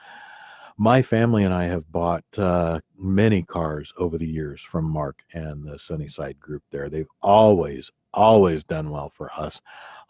my 0.77 1.01
family 1.01 1.43
and 1.43 1.53
I 1.53 1.63
have 1.63 1.91
bought 1.91 2.23
uh, 2.37 2.79
many 2.97 3.41
cars 3.41 3.91
over 3.97 4.17
the 4.17 4.27
years 4.27 4.61
from 4.61 4.85
Mark 4.85 5.23
and 5.33 5.65
the 5.65 5.79
Sunnyside 5.79 6.39
group 6.39 6.61
there. 6.71 6.87
They've 6.87 7.07
always, 7.21 7.91
always 8.13 8.63
done 8.63 8.91
well 8.91 9.11
for 9.15 9.31
us, 9.35 9.59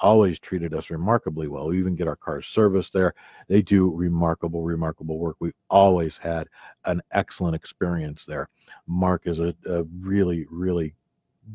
always 0.02 0.40
treated 0.40 0.74
us 0.74 0.90
remarkably 0.90 1.48
well. 1.48 1.68
We 1.68 1.80
even 1.80 1.96
get 1.96 2.10
our 2.10 2.18
cars 2.18 2.48
serviced 2.48 2.92
there. 2.92 3.14
They 3.48 3.62
do 3.62 3.90
remarkable, 3.90 4.62
remarkable 4.62 5.20
work. 5.20 5.38
We've 5.40 5.54
always 5.70 6.18
had 6.18 6.50
an 6.84 7.02
excellent 7.12 7.56
experience 7.56 8.26
there. 8.26 8.50
Mark 8.88 9.22
is 9.26 9.40
a, 9.40 9.56
a 9.66 9.84
really, 10.02 10.46
really 10.52 10.96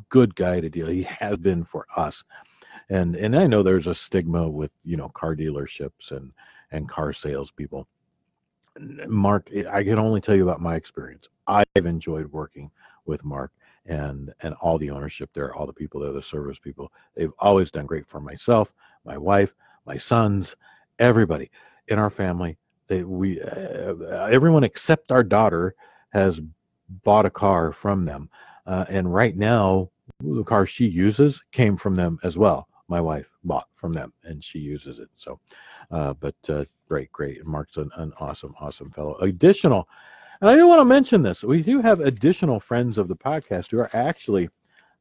good 0.08 0.34
guy 0.34 0.60
to 0.60 0.70
deal. 0.70 0.86
He 0.90 1.02
has 1.02 1.36
been 1.36 1.64
for 1.64 1.86
us. 1.96 2.24
And 2.88 3.14
and 3.16 3.38
I 3.38 3.46
know 3.46 3.62
there's 3.62 3.86
a 3.86 3.94
stigma 3.94 4.48
with, 4.48 4.70
you 4.84 4.96
know, 4.96 5.10
car 5.10 5.36
dealerships 5.36 6.10
and 6.10 6.32
and 6.72 6.88
car 6.88 7.12
salespeople 7.12 7.86
Mark, 8.78 9.50
I 9.70 9.84
can 9.84 9.98
only 9.98 10.20
tell 10.20 10.34
you 10.34 10.42
about 10.42 10.60
my 10.60 10.76
experience. 10.76 11.28
I've 11.46 11.64
enjoyed 11.76 12.30
working 12.32 12.70
with 13.04 13.24
Mark 13.24 13.52
and 13.86 14.32
and 14.40 14.54
all 14.54 14.78
the 14.78 14.90
ownership 14.90 15.30
there, 15.34 15.54
all 15.54 15.66
the 15.66 15.72
people 15.72 16.00
there, 16.00 16.12
the 16.12 16.22
service 16.22 16.58
people. 16.58 16.92
They've 17.14 17.32
always 17.38 17.70
done 17.70 17.86
great 17.86 18.06
for 18.06 18.20
myself, 18.20 18.72
my 19.04 19.18
wife, 19.18 19.54
my 19.86 19.96
sons, 19.96 20.56
everybody 20.98 21.50
in 21.88 21.98
our 21.98 22.10
family. 22.10 22.56
They 22.86 23.04
we 23.04 23.40
uh, 23.40 23.94
everyone 24.30 24.64
except 24.64 25.12
our 25.12 25.24
daughter 25.24 25.74
has 26.10 26.40
bought 27.04 27.26
a 27.26 27.30
car 27.30 27.72
from 27.72 28.04
them, 28.04 28.28
uh, 28.66 28.84
and 28.88 29.12
right 29.12 29.36
now 29.36 29.90
the 30.20 30.44
car 30.44 30.66
she 30.66 30.86
uses 30.86 31.42
came 31.52 31.76
from 31.76 31.96
them 31.96 32.18
as 32.22 32.38
well. 32.38 32.68
My 32.92 33.00
wife 33.00 33.30
bought 33.42 33.68
from 33.74 33.94
them, 33.94 34.12
and 34.22 34.44
she 34.44 34.58
uses 34.58 34.98
it. 34.98 35.08
So, 35.16 35.40
uh, 35.90 36.12
but 36.12 36.34
uh, 36.50 36.66
great, 36.86 37.10
great. 37.10 37.42
Mark's 37.46 37.78
an, 37.78 37.90
an 37.96 38.12
awesome, 38.20 38.54
awesome 38.60 38.90
fellow. 38.90 39.16
Additional, 39.22 39.88
and 40.42 40.50
I 40.50 40.54
do 40.56 40.68
want 40.68 40.80
to 40.80 40.84
mention 40.84 41.22
this. 41.22 41.42
We 41.42 41.62
do 41.62 41.80
have 41.80 42.00
additional 42.00 42.60
friends 42.60 42.98
of 42.98 43.08
the 43.08 43.16
podcast 43.16 43.70
who 43.70 43.78
are 43.78 43.88
actually 43.94 44.50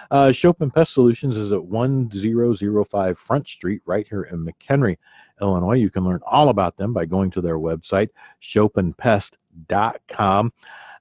Uh, 0.10 0.32
Chopin 0.32 0.72
Pest 0.72 0.94
Solutions 0.94 1.36
is 1.36 1.52
at 1.52 1.66
1005 1.66 3.20
Front 3.20 3.50
Street, 3.50 3.82
right 3.86 4.08
here 4.08 4.24
in 4.24 4.46
McHenry, 4.46 4.98
Illinois. 5.42 5.76
You 5.76 5.90
can 5.90 6.06
learn 6.06 6.22
all 6.26 6.48
about 6.48 6.78
them 6.78 6.94
by 6.94 7.06
going 7.06 7.32
to 7.32 7.42
their 7.42 7.60
website, 7.60 8.08
chopinpest.com. 8.42 10.54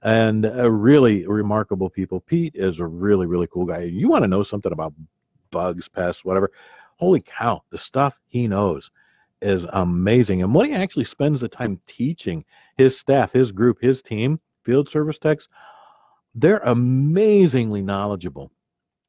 And 0.03 0.47
uh, 0.47 0.71
really 0.71 1.27
remarkable 1.27 1.91
people. 1.91 2.21
Pete 2.21 2.55
is 2.55 2.79
a 2.79 2.87
really, 2.87 3.27
really 3.27 3.49
cool 3.49 3.65
guy. 3.65 3.83
You 3.83 4.09
want 4.09 4.23
to 4.23 4.29
know 4.29 4.45
something 4.45 4.71
about 4.71 4.95
bugs, 5.51 5.89
pests, 5.89 6.25
whatever? 6.25 6.53
Holy 6.97 7.21
cow, 7.21 7.65
the 7.71 7.79
stuff 7.79 8.17
he 8.27 8.47
knows 8.47 8.93
is 9.41 9.67
amazing. 9.73 10.43
And 10.43 10.55
what 10.55 10.67
he 10.67 10.75
actually 10.75 11.05
spends 11.05 11.41
the 11.41 11.49
time 11.49 11.81
teaching 11.87 12.45
his 12.77 12.99
staff, 12.99 13.33
his 13.33 13.53
group, 13.53 13.79
his 13.81 14.03
team, 14.03 14.41
field 14.65 14.89
service 14.89 15.19
techs, 15.19 15.49
they're 16.35 16.59
amazingly 16.59 17.83
knowledgeable, 17.83 18.51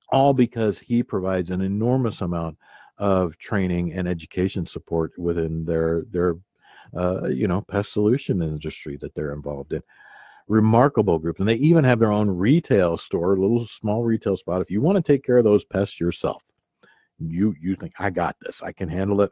all 0.09 0.33
because 0.33 0.79
he 0.79 1.03
provides 1.03 1.51
an 1.51 1.61
enormous 1.61 2.21
amount 2.21 2.57
of 2.97 3.37
training 3.37 3.93
and 3.93 4.07
education 4.07 4.65
support 4.65 5.17
within 5.17 5.63
their 5.65 6.03
their 6.11 6.35
uh, 6.95 7.27
you 7.27 7.47
know 7.47 7.61
pest 7.61 7.93
solution 7.93 8.41
industry 8.41 8.97
that 8.97 9.13
they're 9.15 9.33
involved 9.33 9.73
in. 9.73 9.81
Remarkable 10.47 11.19
group, 11.19 11.39
and 11.39 11.47
they 11.47 11.55
even 11.55 11.83
have 11.83 11.99
their 11.99 12.11
own 12.11 12.29
retail 12.29 12.97
store, 12.97 13.35
a 13.35 13.39
little 13.39 13.67
small 13.67 14.03
retail 14.03 14.35
spot. 14.35 14.61
If 14.61 14.71
you 14.71 14.81
want 14.81 14.95
to 14.95 15.03
take 15.03 15.23
care 15.23 15.37
of 15.37 15.43
those 15.43 15.63
pests 15.63 15.99
yourself, 15.99 16.41
you 17.19 17.55
you 17.61 17.75
think 17.75 17.93
I 17.99 18.09
got 18.09 18.35
this, 18.41 18.63
I 18.63 18.71
can 18.71 18.89
handle 18.89 19.21
it 19.21 19.31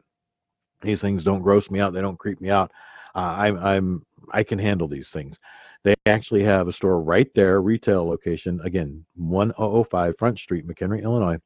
these 0.80 1.00
things 1.00 1.24
don't 1.24 1.42
gross 1.42 1.70
me 1.70 1.80
out. 1.80 1.92
They 1.92 2.00
don't 2.00 2.18
creep 2.18 2.40
me 2.40 2.50
out. 2.50 2.72
Uh, 3.14 3.34
I'm 3.38 3.58
I'm 3.58 4.06
I 4.32 4.42
can 4.42 4.58
handle 4.58 4.88
these 4.88 5.10
things. 5.10 5.38
They 5.84 5.94
actually 6.06 6.42
have 6.44 6.68
a 6.68 6.72
store 6.72 7.00
right 7.00 7.32
there, 7.34 7.62
retail 7.62 8.06
location. 8.06 8.60
Again, 8.64 9.04
1005 9.16 10.18
Front 10.18 10.38
Street, 10.38 10.66
McHenry, 10.66 11.02
Illinois, 11.02 11.38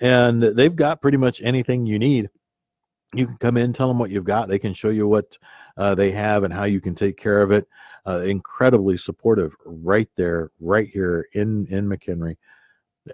and 0.00 0.42
they've 0.42 0.74
got 0.74 1.00
pretty 1.00 1.16
much 1.16 1.40
anything 1.42 1.86
you 1.86 1.98
need. 1.98 2.28
You 3.14 3.26
can 3.26 3.36
come 3.36 3.56
in, 3.56 3.72
tell 3.72 3.86
them 3.86 3.98
what 3.98 4.10
you've 4.10 4.24
got. 4.24 4.48
They 4.48 4.58
can 4.58 4.74
show 4.74 4.88
you 4.88 5.06
what 5.06 5.38
uh, 5.76 5.94
they 5.94 6.10
have 6.10 6.42
and 6.42 6.52
how 6.52 6.64
you 6.64 6.80
can 6.80 6.96
take 6.96 7.16
care 7.16 7.42
of 7.42 7.52
it. 7.52 7.66
Uh, 8.06 8.20
incredibly 8.22 8.98
supportive, 8.98 9.54
right 9.64 10.08
there, 10.16 10.50
right 10.60 10.88
here 10.88 11.28
in 11.32 11.66
in 11.68 11.88
McHenry 11.88 12.36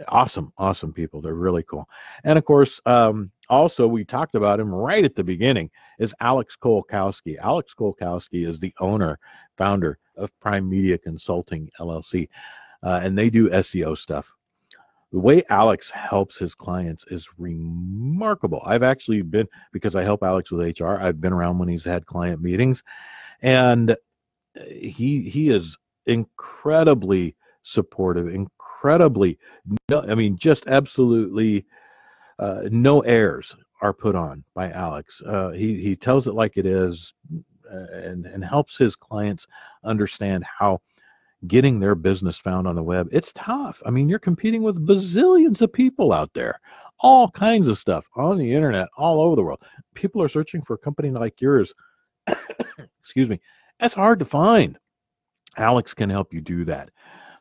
awesome 0.09 0.53
awesome 0.57 0.93
people 0.93 1.21
they're 1.21 1.35
really 1.35 1.65
cool 1.65 1.89
and 2.25 2.39
of 2.39 2.45
course 2.45 2.81
um, 2.87 3.31
also 3.51 3.87
we 3.87 4.05
talked 4.05 4.35
about 4.35 4.61
him 4.61 4.73
right 4.73 5.05
at 5.05 5.17
the 5.17 5.25
beginning 5.25 5.69
is 5.99 6.15
alex 6.21 6.57
kolkowski. 6.57 7.37
Alex 7.39 7.75
kolkowski 7.79 8.47
is 8.47 8.59
the 8.59 8.73
owner 8.81 9.19
founder 9.59 9.99
of 10.17 10.31
prime 10.41 10.69
media 10.69 10.97
consulting 10.97 11.69
llc 11.81 12.29
uh, 12.83 13.01
and 13.03 13.19
they 13.19 13.29
do 13.29 13.51
seo 13.51 13.99
stuff. 13.99 14.33
The 15.13 15.19
way 15.19 15.43
alex 15.51 15.91
helps 15.91 16.39
his 16.39 16.55
clients 16.55 17.05
is 17.09 17.29
remarkable. 17.37 18.63
I've 18.65 18.85
actually 18.85 19.23
been 19.23 19.49
because 19.73 19.97
i 19.97 20.03
help 20.03 20.23
alex 20.23 20.51
with 20.51 20.81
hr 20.81 20.95
i've 20.95 21.21
been 21.21 21.33
around 21.33 21.59
when 21.59 21.69
he's 21.69 21.85
had 21.85 22.07
client 22.07 22.41
meetings 22.41 22.83
and 23.43 23.91
uh, 23.91 23.97
he 24.69 25.29
he 25.29 25.51
is 25.51 25.77
incredibly 26.07 27.37
supportive 27.63 28.29
incredibly 28.29 29.39
i 29.91 30.15
mean 30.15 30.37
just 30.37 30.67
absolutely 30.67 31.67
uh, 32.41 32.63
no 32.71 33.01
airs 33.01 33.55
are 33.83 33.93
put 33.93 34.17
on 34.17 34.43
by 34.55 34.71
alex. 34.71 35.23
Uh, 35.23 35.51
he 35.51 35.81
he 35.81 35.95
tells 35.95 36.27
it 36.27 36.35
like 36.35 36.57
it 36.57 36.67
is 36.67 37.15
uh, 37.71 37.87
and 37.93 38.27
and 38.27 38.45
helps 38.45 38.77
his 38.77 38.97
clients 38.97 39.47
understand 39.85 40.45
how 40.45 40.81
getting 41.47 41.79
their 41.81 41.95
business 41.95 42.39
found 42.39 42.67
on 42.67 42.75
the 42.75 42.83
web 42.83 43.09
it's 43.13 43.33
tough. 43.35 43.81
I 43.87 43.91
mean 43.91 44.09
you're 44.09 44.19
competing 44.19 44.63
with 44.63 44.87
bazillions 44.87 45.61
of 45.61 45.73
people 45.73 46.13
out 46.13 46.33
there. 46.35 46.61
All 47.03 47.31
kinds 47.31 47.69
of 47.69 47.79
stuff 47.79 48.07
on 48.17 48.37
the 48.37 48.53
internet 48.53 48.89
all 48.97 49.21
over 49.21 49.37
the 49.37 49.43
world. 49.43 49.63
People 49.95 50.23
are 50.23 50.29
searching 50.29 50.63
for 50.63 50.75
a 50.75 50.79
company 50.79 51.11
like 51.11 51.41
yours. 51.41 51.73
Excuse 53.03 53.29
me. 53.29 53.41
That's 53.79 53.95
hard 53.95 54.19
to 54.19 54.27
find. 54.27 54.79
Alex 55.57 55.95
can 55.95 56.11
help 56.11 56.33
you 56.33 56.41
do 56.41 56.65
that. 56.67 56.91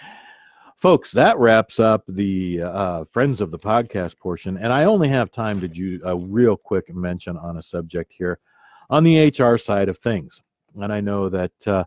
Folks, 0.77 1.11
that 1.11 1.37
wraps 1.39 1.81
up 1.81 2.05
the 2.07 2.63
uh, 2.63 3.05
Friends 3.13 3.41
of 3.41 3.51
the 3.51 3.59
Podcast 3.59 4.17
portion, 4.17 4.57
and 4.59 4.73
I 4.73 4.85
only 4.85 5.09
have 5.09 5.33
time 5.33 5.61
to 5.61 5.67
do 5.67 6.01
a 6.05 6.17
real 6.17 6.57
quick 6.57 6.95
mention 6.95 7.37
on 7.37 7.57
a 7.57 7.63
subject 7.63 8.13
here 8.17 8.39
on 8.89 9.03
the 9.03 9.29
HR 9.29 9.59
side 9.59 9.89
of 9.89 9.99
things. 9.99 10.41
And 10.77 10.93
I 10.93 11.01
know 11.01 11.29
that 11.29 11.51
uh, 11.67 11.83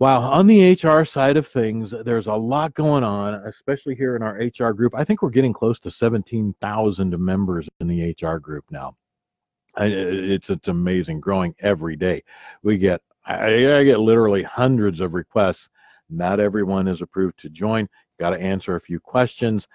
Wow, 0.00 0.22
on 0.22 0.48
the 0.48 0.72
HR 0.72 1.04
side 1.04 1.36
of 1.36 1.46
things, 1.46 1.94
there's 2.04 2.26
a 2.26 2.34
lot 2.34 2.74
going 2.74 3.04
on, 3.04 3.34
especially 3.46 3.94
here 3.94 4.16
in 4.16 4.22
our 4.22 4.34
HR 4.34 4.72
group. 4.72 4.92
I 4.94 5.04
think 5.04 5.22
we're 5.22 5.30
getting 5.30 5.52
close 5.52 5.78
to 5.80 5.90
17,000 5.90 7.18
members 7.18 7.68
in 7.78 7.86
the 7.86 8.14
HR 8.20 8.38
group 8.38 8.64
now 8.70 8.96
it's 9.78 10.50
it's 10.50 10.68
amazing, 10.68 11.20
growing 11.20 11.54
every 11.60 11.96
day. 11.96 12.22
We 12.62 12.78
get 12.78 13.02
I, 13.26 13.78
I 13.78 13.84
get 13.84 14.00
literally 14.00 14.42
hundreds 14.42 15.00
of 15.00 15.14
requests. 15.14 15.68
Not 16.10 16.40
everyone 16.40 16.88
is 16.88 17.00
approved 17.00 17.38
to 17.40 17.48
join. 17.48 17.88
Got 18.20 18.30
to 18.30 18.40
answer 18.40 18.76
a 18.76 18.80
few 18.80 19.00
questions. 19.00 19.66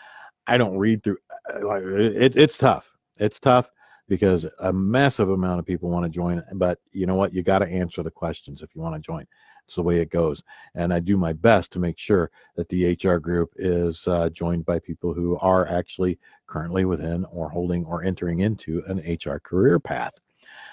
I 0.47 0.57
don't 0.57 0.77
read 0.77 1.03
through. 1.03 1.17
Uh, 1.53 1.75
it, 1.75 2.37
it's 2.37 2.57
tough. 2.57 2.89
It's 3.17 3.39
tough 3.39 3.69
because 4.07 4.45
a 4.59 4.71
massive 4.73 5.29
amount 5.29 5.59
of 5.59 5.65
people 5.65 5.89
want 5.89 6.03
to 6.05 6.09
join. 6.09 6.43
But 6.55 6.79
you 6.91 7.05
know 7.05 7.15
what? 7.15 7.33
You 7.33 7.43
got 7.43 7.59
to 7.59 7.67
answer 7.67 8.03
the 8.03 8.11
questions 8.11 8.61
if 8.61 8.73
you 8.75 8.81
want 8.81 8.95
to 8.95 9.01
join. 9.01 9.25
It's 9.69 9.75
the 9.75 9.83
way 9.83 9.99
it 9.99 10.09
goes. 10.09 10.41
And 10.73 10.91
I 10.91 10.99
do 10.99 11.15
my 11.15 11.31
best 11.31 11.69
to 11.73 11.79
make 11.79 11.99
sure 11.99 12.31
that 12.55 12.67
the 12.69 12.97
HR 12.99 13.17
group 13.17 13.53
is 13.55 14.07
uh, 14.07 14.29
joined 14.29 14.65
by 14.65 14.79
people 14.79 15.13
who 15.13 15.37
are 15.37 15.67
actually 15.67 16.17
currently 16.47 16.85
within 16.85 17.23
or 17.25 17.51
holding 17.51 17.85
or 17.85 18.03
entering 18.03 18.39
into 18.39 18.81
an 18.87 18.97
HR 18.97 19.37
career 19.37 19.79
path. 19.79 20.13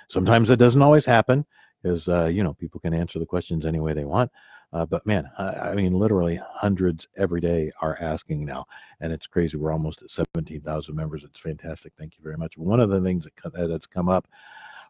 Sometimes 0.08 0.48
it 0.48 0.56
doesn't 0.56 0.80
always 0.80 1.04
happen 1.04 1.44
because, 1.82 2.08
uh, 2.08 2.24
you 2.24 2.42
know, 2.42 2.54
people 2.54 2.80
can 2.80 2.94
answer 2.94 3.18
the 3.18 3.26
questions 3.26 3.66
any 3.66 3.80
way 3.80 3.92
they 3.92 4.06
want. 4.06 4.32
Uh, 4.72 4.86
but 4.86 5.06
man, 5.06 5.30
I, 5.36 5.44
I, 5.44 5.74
mean, 5.74 5.92
literally 5.92 6.40
hundreds 6.50 7.06
every 7.18 7.42
day 7.42 7.70
are 7.82 7.98
asking 8.00 8.46
now, 8.46 8.64
and 9.00 9.12
it's 9.12 9.26
crazy. 9.26 9.58
We're 9.58 9.72
almost 9.72 10.00
at 10.00 10.10
17,000 10.10 10.94
members. 10.94 11.22
It's 11.22 11.38
fantastic. 11.38 11.92
Thank 11.98 12.16
you 12.16 12.24
very 12.24 12.38
much. 12.38 12.56
One 12.56 12.80
of 12.80 12.88
the 12.88 13.02
things 13.02 13.24
that, 13.24 13.68
that's 13.68 13.86
come 13.86 14.08
up 14.08 14.26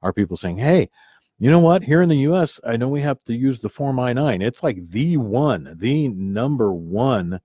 are 0.00 0.12
people 0.12 0.36
saying, 0.36 0.58
"Hey, 0.58 0.90
you 1.38 1.50
know 1.50 1.58
what? 1.58 1.82
Here 1.82 2.02
in 2.02 2.08
the 2.08 2.18
U.S., 2.18 2.58
I 2.64 2.76
know 2.76 2.88
we 2.88 3.02
have 3.02 3.22
to 3.24 3.34
use 3.34 3.58
the 3.58 3.68
Form 3.68 4.00
I-9. 4.00 4.42
It's 4.42 4.62
like 4.62 4.88
the 4.90 5.18
one, 5.18 5.74
the 5.78 6.08
number 6.08 6.72
one 6.72 7.40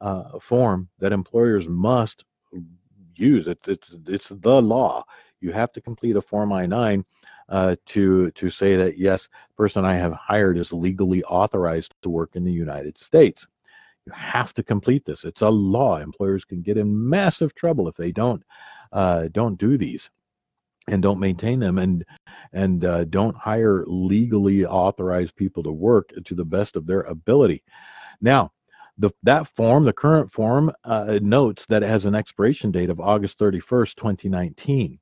uh, 0.00 0.38
form 0.38 0.88
that 0.98 1.12
employers 1.12 1.66
must 1.66 2.24
use. 3.14 3.48
It's 3.48 3.68
it's 3.68 3.94
it's 4.06 4.28
the 4.28 4.62
law. 4.62 5.04
You 5.40 5.52
have 5.52 5.72
to 5.72 5.80
complete 5.80 6.16
a 6.16 6.22
Form 6.22 6.52
I-9 6.52 7.04
uh, 7.48 7.76
to 7.86 8.30
to 8.32 8.50
say 8.50 8.76
that 8.76 8.98
yes, 8.98 9.28
person 9.56 9.84
I 9.84 9.94
have 9.94 10.12
hired 10.12 10.58
is 10.58 10.72
legally 10.72 11.22
authorized 11.24 11.94
to 12.02 12.10
work 12.10 12.36
in 12.36 12.44
the 12.44 12.52
United 12.52 12.98
States. 12.98 13.46
You 14.06 14.12
have 14.12 14.52
to 14.54 14.62
complete 14.62 15.04
this. 15.04 15.24
It's 15.24 15.42
a 15.42 15.48
law. 15.48 15.98
Employers 15.98 16.44
can 16.44 16.62
get 16.62 16.76
in 16.76 17.08
massive 17.08 17.54
trouble 17.54 17.88
if 17.88 17.96
they 17.96 18.12
don't 18.12 18.42
uh, 18.92 19.28
don't 19.32 19.58
do 19.58 19.78
these. 19.78 20.10
And 20.90 21.02
don't 21.02 21.20
maintain 21.20 21.60
them 21.60 21.78
and 21.78 22.04
and 22.52 22.84
uh, 22.84 23.04
don't 23.04 23.36
hire 23.36 23.84
legally 23.86 24.64
authorized 24.66 25.36
people 25.36 25.62
to 25.62 25.72
work 25.72 26.10
to 26.24 26.34
the 26.34 26.44
best 26.44 26.76
of 26.76 26.86
their 26.86 27.02
ability. 27.02 27.62
Now, 28.20 28.52
the, 28.98 29.10
that 29.22 29.48
form, 29.48 29.84
the 29.84 29.92
current 29.92 30.32
form, 30.32 30.72
uh, 30.84 31.18
notes 31.22 31.64
that 31.68 31.82
it 31.82 31.88
has 31.88 32.04
an 32.04 32.14
expiration 32.14 32.70
date 32.70 32.90
of 32.90 33.00
August 33.00 33.38
31st, 33.38 33.94
2019. 33.94 34.98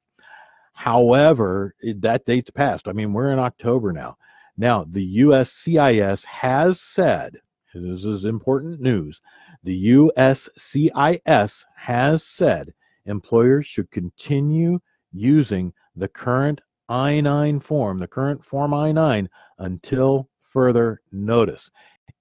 However, 0.72 1.74
it, 1.80 2.00
that 2.02 2.24
date's 2.24 2.50
passed. 2.50 2.86
I 2.86 2.92
mean, 2.92 3.12
we're 3.12 3.32
in 3.32 3.40
October 3.40 3.92
now. 3.92 4.16
Now, 4.56 4.84
the 4.88 5.18
USCIS 5.18 6.24
has 6.26 6.80
said, 6.80 7.40
this 7.74 8.04
is 8.04 8.24
important 8.24 8.80
news, 8.80 9.20
the 9.64 9.88
USCIS 9.88 11.64
has 11.76 12.22
said 12.22 12.74
employers 13.06 13.66
should 13.66 13.90
continue 13.90 14.78
using 15.12 15.72
the 15.98 16.08
current 16.08 16.60
I 16.88 17.20
9 17.20 17.60
form, 17.60 17.98
the 17.98 18.06
current 18.06 18.44
Form 18.44 18.72
I 18.72 18.92
9, 18.92 19.28
until 19.58 20.30
further 20.42 21.02
notice, 21.12 21.70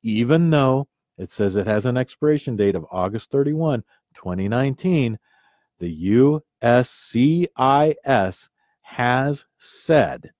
even 0.03 0.49
though 0.49 0.87
it 1.17 1.31
says 1.31 1.55
it 1.55 1.67
has 1.67 1.85
an 1.85 1.95
expiration 1.97 2.55
date 2.55 2.75
of 2.75 2.85
August 2.91 3.31
31, 3.31 3.83
2019. 4.15 5.17
The 5.79 6.41
USCIS 6.61 8.47
has 8.81 9.45
said 9.57 10.31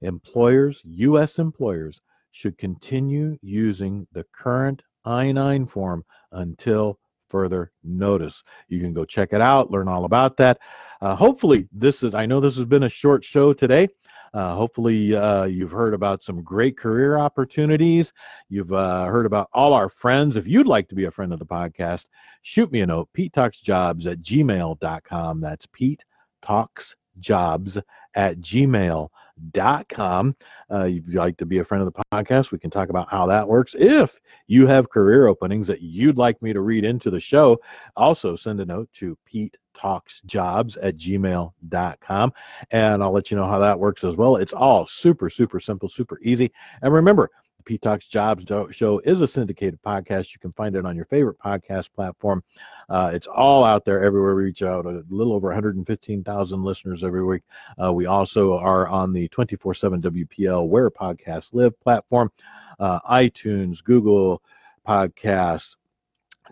employers, 0.00 0.80
U.S. 0.84 1.38
employers, 1.38 2.00
should 2.30 2.56
continue 2.58 3.38
using 3.42 4.06
the 4.12 4.24
current 4.32 4.82
I 5.04 5.32
9 5.32 5.66
form 5.66 6.04
until 6.32 6.98
further 7.28 7.72
notice. 7.82 8.42
You 8.68 8.80
can 8.80 8.92
go 8.92 9.04
check 9.04 9.32
it 9.32 9.40
out, 9.40 9.70
learn 9.70 9.88
all 9.88 10.04
about 10.04 10.36
that. 10.38 10.58
Uh, 11.00 11.14
hopefully, 11.14 11.68
this 11.72 12.02
is, 12.02 12.14
I 12.14 12.26
know 12.26 12.40
this 12.40 12.56
has 12.56 12.64
been 12.64 12.84
a 12.84 12.88
short 12.88 13.24
show 13.24 13.52
today. 13.52 13.88
Uh, 14.32 14.54
hopefully, 14.54 15.14
uh, 15.14 15.44
you've 15.44 15.70
heard 15.70 15.94
about 15.94 16.24
some 16.24 16.42
great 16.42 16.76
career 16.76 17.18
opportunities. 17.18 18.12
You've 18.48 18.72
uh, 18.72 19.04
heard 19.04 19.26
about 19.26 19.48
all 19.52 19.74
our 19.74 19.88
friends. 19.88 20.36
If 20.36 20.46
you'd 20.46 20.66
like 20.66 20.88
to 20.88 20.94
be 20.96 21.04
a 21.04 21.10
friend 21.10 21.32
of 21.32 21.38
the 21.38 21.46
podcast, 21.46 22.06
shoot 22.42 22.72
me 22.72 22.80
a 22.80 22.86
note, 22.86 23.08
Pete 23.12 23.32
Talks 23.32 23.60
Jobs 23.60 24.06
at 24.08 24.22
gmail.com. 24.22 25.40
That's 25.40 25.66
Pete 25.72 26.04
Talks 26.42 26.96
Jobs 27.20 27.78
at 28.14 28.38
gmail.com. 28.38 29.08
Uh, 29.56 30.84
if 30.86 31.06
you'd 31.06 31.14
like 31.14 31.36
to 31.36 31.46
be 31.46 31.58
a 31.58 31.64
friend 31.64 31.86
of 31.86 31.92
the 31.92 32.02
podcast, 32.12 32.50
we 32.50 32.58
can 32.58 32.70
talk 32.70 32.88
about 32.88 33.10
how 33.10 33.26
that 33.26 33.48
works. 33.48 33.74
If 33.78 34.20
you 34.46 34.66
have 34.66 34.90
career 34.90 35.26
openings 35.26 35.66
that 35.66 35.82
you'd 35.82 36.18
like 36.18 36.40
me 36.42 36.52
to 36.52 36.60
read 36.60 36.84
into 36.84 37.10
the 37.10 37.20
show, 37.20 37.58
also 37.96 38.36
send 38.36 38.60
a 38.60 38.66
note 38.66 38.88
to 38.94 39.18
Pete 39.24 39.56
talksjobs 39.74 40.76
at 40.80 40.96
gmail.com 40.96 42.32
and 42.70 43.02
i'll 43.02 43.12
let 43.12 43.28
you 43.28 43.36
know 43.36 43.46
how 43.46 43.58
that 43.58 43.78
works 43.78 44.04
as 44.04 44.14
well. 44.14 44.36
It's 44.36 44.52
all 44.52 44.86
super 44.86 45.28
super 45.28 45.58
simple 45.58 45.88
super 45.88 46.20
easy. 46.22 46.52
And 46.82 46.92
remember 46.92 47.30
Pete 47.64 47.82
Talks 47.82 48.06
Jobs 48.06 48.46
Show 48.70 49.00
is 49.04 49.20
a 49.20 49.26
syndicated 49.26 49.80
podcast. 49.82 50.32
You 50.32 50.38
can 50.40 50.52
find 50.52 50.76
it 50.76 50.84
on 50.84 50.96
your 50.96 51.06
favorite 51.06 51.38
podcast 51.38 51.92
platform. 51.94 52.42
Uh, 52.88 53.10
it's 53.14 53.26
all 53.26 53.64
out 53.64 53.84
there 53.84 54.02
everywhere 54.02 54.34
we 54.34 54.44
reach 54.44 54.62
out. 54.62 54.86
A 54.86 55.02
little 55.08 55.32
over 55.32 55.48
115,000 55.48 56.62
listeners 56.62 57.02
every 57.02 57.24
week. 57.24 57.42
Uh, 57.82 57.92
we 57.92 58.06
also 58.06 58.58
are 58.58 58.86
on 58.88 59.12
the 59.12 59.28
24 59.28 59.74
7 59.74 60.02
WPL 60.02 60.68
Where 60.68 60.90
Podcasts 60.90 61.54
Live 61.54 61.78
platform, 61.80 62.30
uh, 62.78 63.00
iTunes, 63.00 63.82
Google 63.82 64.42
Podcasts, 64.86 65.76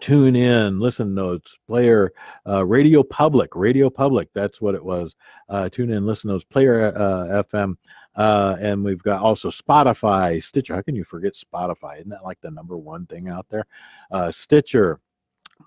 TuneIn 0.00 0.80
listen 0.80 1.14
notes 1.14 1.56
player 1.68 2.12
uh, 2.48 2.64
radio 2.64 3.02
public 3.02 3.54
radio 3.54 3.88
public 3.90 4.28
that's 4.34 4.60
what 4.60 4.74
it 4.74 4.84
was 4.84 5.14
uh, 5.48 5.68
TuneIn 5.70 6.04
listen 6.04 6.28
notes 6.30 6.44
player 6.44 6.92
uh, 6.96 7.42
fm 7.44 7.76
uh, 8.14 8.56
and 8.60 8.84
we've 8.84 9.02
got 9.02 9.22
also 9.22 9.50
Spotify, 9.50 10.42
Stitcher. 10.42 10.74
How 10.74 10.82
can 10.82 10.94
you 10.94 11.04
forget 11.04 11.34
Spotify? 11.34 11.98
Isn't 11.98 12.10
that 12.10 12.24
like 12.24 12.40
the 12.40 12.50
number 12.50 12.76
one 12.76 13.06
thing 13.06 13.28
out 13.28 13.46
there? 13.48 13.66
Uh, 14.10 14.30
Stitcher, 14.30 15.00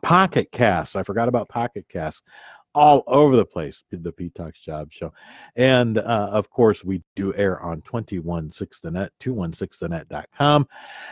Pocket 0.02 0.52
Cast. 0.52 0.96
I 0.96 1.04
forgot 1.04 1.28
about 1.28 1.50
Pocket 1.50 1.86
Cast 1.89 2.24
all 2.76 3.03
over 3.07 3.38
the 3.38 3.45
place, 3.45 3.84
the 3.89 4.32
Talks 4.36 4.59
Job 4.59 4.91
Show. 4.91 5.13
And 5.55 5.97
uh, 5.97 6.30
of 6.32 6.49
course, 6.49 6.84
we 6.84 7.01
do 7.15 7.34
air 7.36 7.59
on 7.61 7.82
216thenet, 7.82 9.09
216thenet.com. 9.21 10.67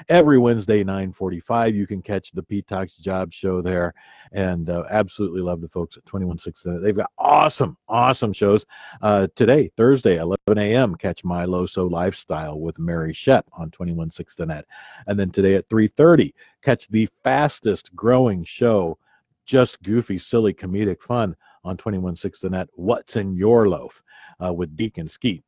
Every 0.09 0.37
Wednesday, 0.37 0.83
945, 0.83 1.75
you 1.75 1.87
can 1.87 2.01
catch 2.01 2.31
the 2.31 2.61
Talks 2.63 2.97
Job 2.97 3.31
Show 3.33 3.61
there. 3.61 3.93
And 4.33 4.69
uh, 4.69 4.83
absolutely 4.89 5.41
love 5.41 5.61
the 5.61 5.69
folks 5.69 5.95
at 5.95 6.03
216thenet. 6.05 6.83
They've 6.83 6.95
got 6.95 7.11
awesome, 7.17 7.77
awesome 7.87 8.33
shows. 8.33 8.65
Uh, 9.01 9.27
today, 9.35 9.71
Thursday, 9.77 10.17
11 10.17 10.57
a.m., 10.57 10.95
catch 10.95 11.23
My 11.23 11.45
Loso 11.45 11.89
Lifestyle 11.89 12.59
with 12.59 12.77
Mary 12.77 13.13
Shep 13.13 13.45
on 13.53 13.71
216thenet. 13.71 14.63
And 15.07 15.17
then 15.17 15.31
today 15.31 15.55
at 15.55 15.69
3.30, 15.69 16.33
catch 16.61 16.89
the 16.89 17.07
fastest 17.23 17.95
growing 17.95 18.43
show 18.43 18.97
just 19.45 19.81
goofy, 19.83 20.17
silly, 20.19 20.53
comedic 20.53 21.01
fun 21.01 21.35
on 21.63 21.77
216 21.77 22.49
the 22.49 22.55
net. 22.55 22.67
What's 22.73 23.15
in 23.15 23.35
your 23.35 23.69
loaf 23.69 24.01
uh, 24.43 24.53
with 24.53 24.75
Deacon 24.75 25.07
Skeet? 25.07 25.43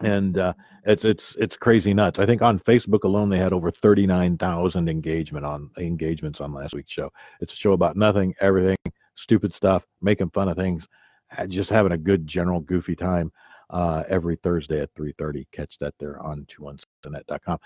And 0.00 0.38
uh, 0.38 0.54
it's 0.84 1.04
it's 1.04 1.36
it's 1.36 1.56
crazy 1.56 1.94
nuts. 1.94 2.18
I 2.18 2.26
think 2.26 2.42
on 2.42 2.58
Facebook 2.58 3.04
alone 3.04 3.28
they 3.28 3.38
had 3.38 3.52
over 3.52 3.70
39,000 3.70 4.88
engagement 4.88 5.46
on 5.46 5.70
engagements 5.78 6.40
on 6.40 6.52
last 6.52 6.74
week's 6.74 6.92
show. 6.92 7.10
It's 7.40 7.52
a 7.52 7.56
show 7.56 7.72
about 7.72 7.96
nothing, 7.96 8.34
everything, 8.40 8.76
stupid 9.14 9.54
stuff, 9.54 9.86
making 10.02 10.30
fun 10.30 10.48
of 10.48 10.56
things, 10.56 10.88
just 11.48 11.70
having 11.70 11.92
a 11.92 11.98
good 11.98 12.26
general 12.26 12.60
goofy 12.60 12.96
time 12.96 13.30
uh, 13.70 14.02
every 14.08 14.36
Thursday 14.36 14.80
at 14.80 14.94
3.30. 14.94 15.46
Catch 15.52 15.78
that 15.78 15.94
there 15.98 16.20
on 16.20 16.46
216net.com. 17.04 17.58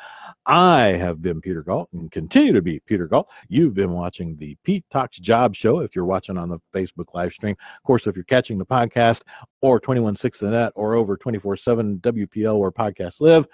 I 0.47 0.81
have 0.87 1.23
been 1.23 1.41
Peter 1.41 1.63
Galt 1.63 1.89
and 1.93 2.11
continue 2.11 2.53
to 2.53 2.63
be 2.63 2.81
Peter 2.81 3.07
Galt. 3.07 3.29
You've 3.49 3.75
been 3.75 3.93
watching 3.93 4.37
the 4.37 4.57
Pete 4.65 4.85
Talks 4.91 5.19
Job 5.19 5.55
Show 5.55 5.81
if 5.81 5.95
you're 5.95 6.05
watching 6.05 6.39
on 6.39 6.49
the 6.49 6.59
Facebook 6.75 7.15
live 7.15 7.33
stream. 7.33 7.57
Of 7.77 7.83
course, 7.85 8.07
if 8.07 8.17
you're 8.17 8.25
catching 8.25 8.59
the 8.59 8.67
podcast 8.67 9.23
or 9.63 9.81
216 9.81 10.51
the 10.51 10.57
net 10.57 10.73
or 10.75 10.95
over 10.95 11.17
24-7 11.17 12.01
WPL 12.01 12.59
where 12.59 12.71
podcasts 12.71 13.21
live, 13.21 13.47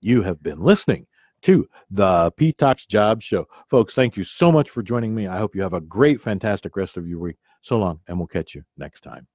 you 0.00 0.22
have 0.22 0.42
been 0.42 0.58
listening 0.58 1.06
to 1.42 1.68
the 1.90 2.30
Pete 2.36 2.58
Talks 2.58 2.86
Job 2.86 3.22
Show. 3.22 3.46
Folks, 3.68 3.94
thank 3.94 4.16
you 4.16 4.24
so 4.24 4.52
much 4.52 4.70
for 4.70 4.82
joining 4.82 5.14
me. 5.14 5.26
I 5.26 5.38
hope 5.38 5.54
you 5.54 5.62
have 5.62 5.74
a 5.74 5.80
great, 5.80 6.20
fantastic 6.20 6.76
rest 6.76 6.96
of 6.96 7.06
your 7.06 7.18
week. 7.18 7.36
So 7.62 7.78
long, 7.78 8.00
and 8.08 8.18
we'll 8.18 8.26
catch 8.26 8.54
you 8.54 8.64
next 8.76 9.02
time. 9.02 9.31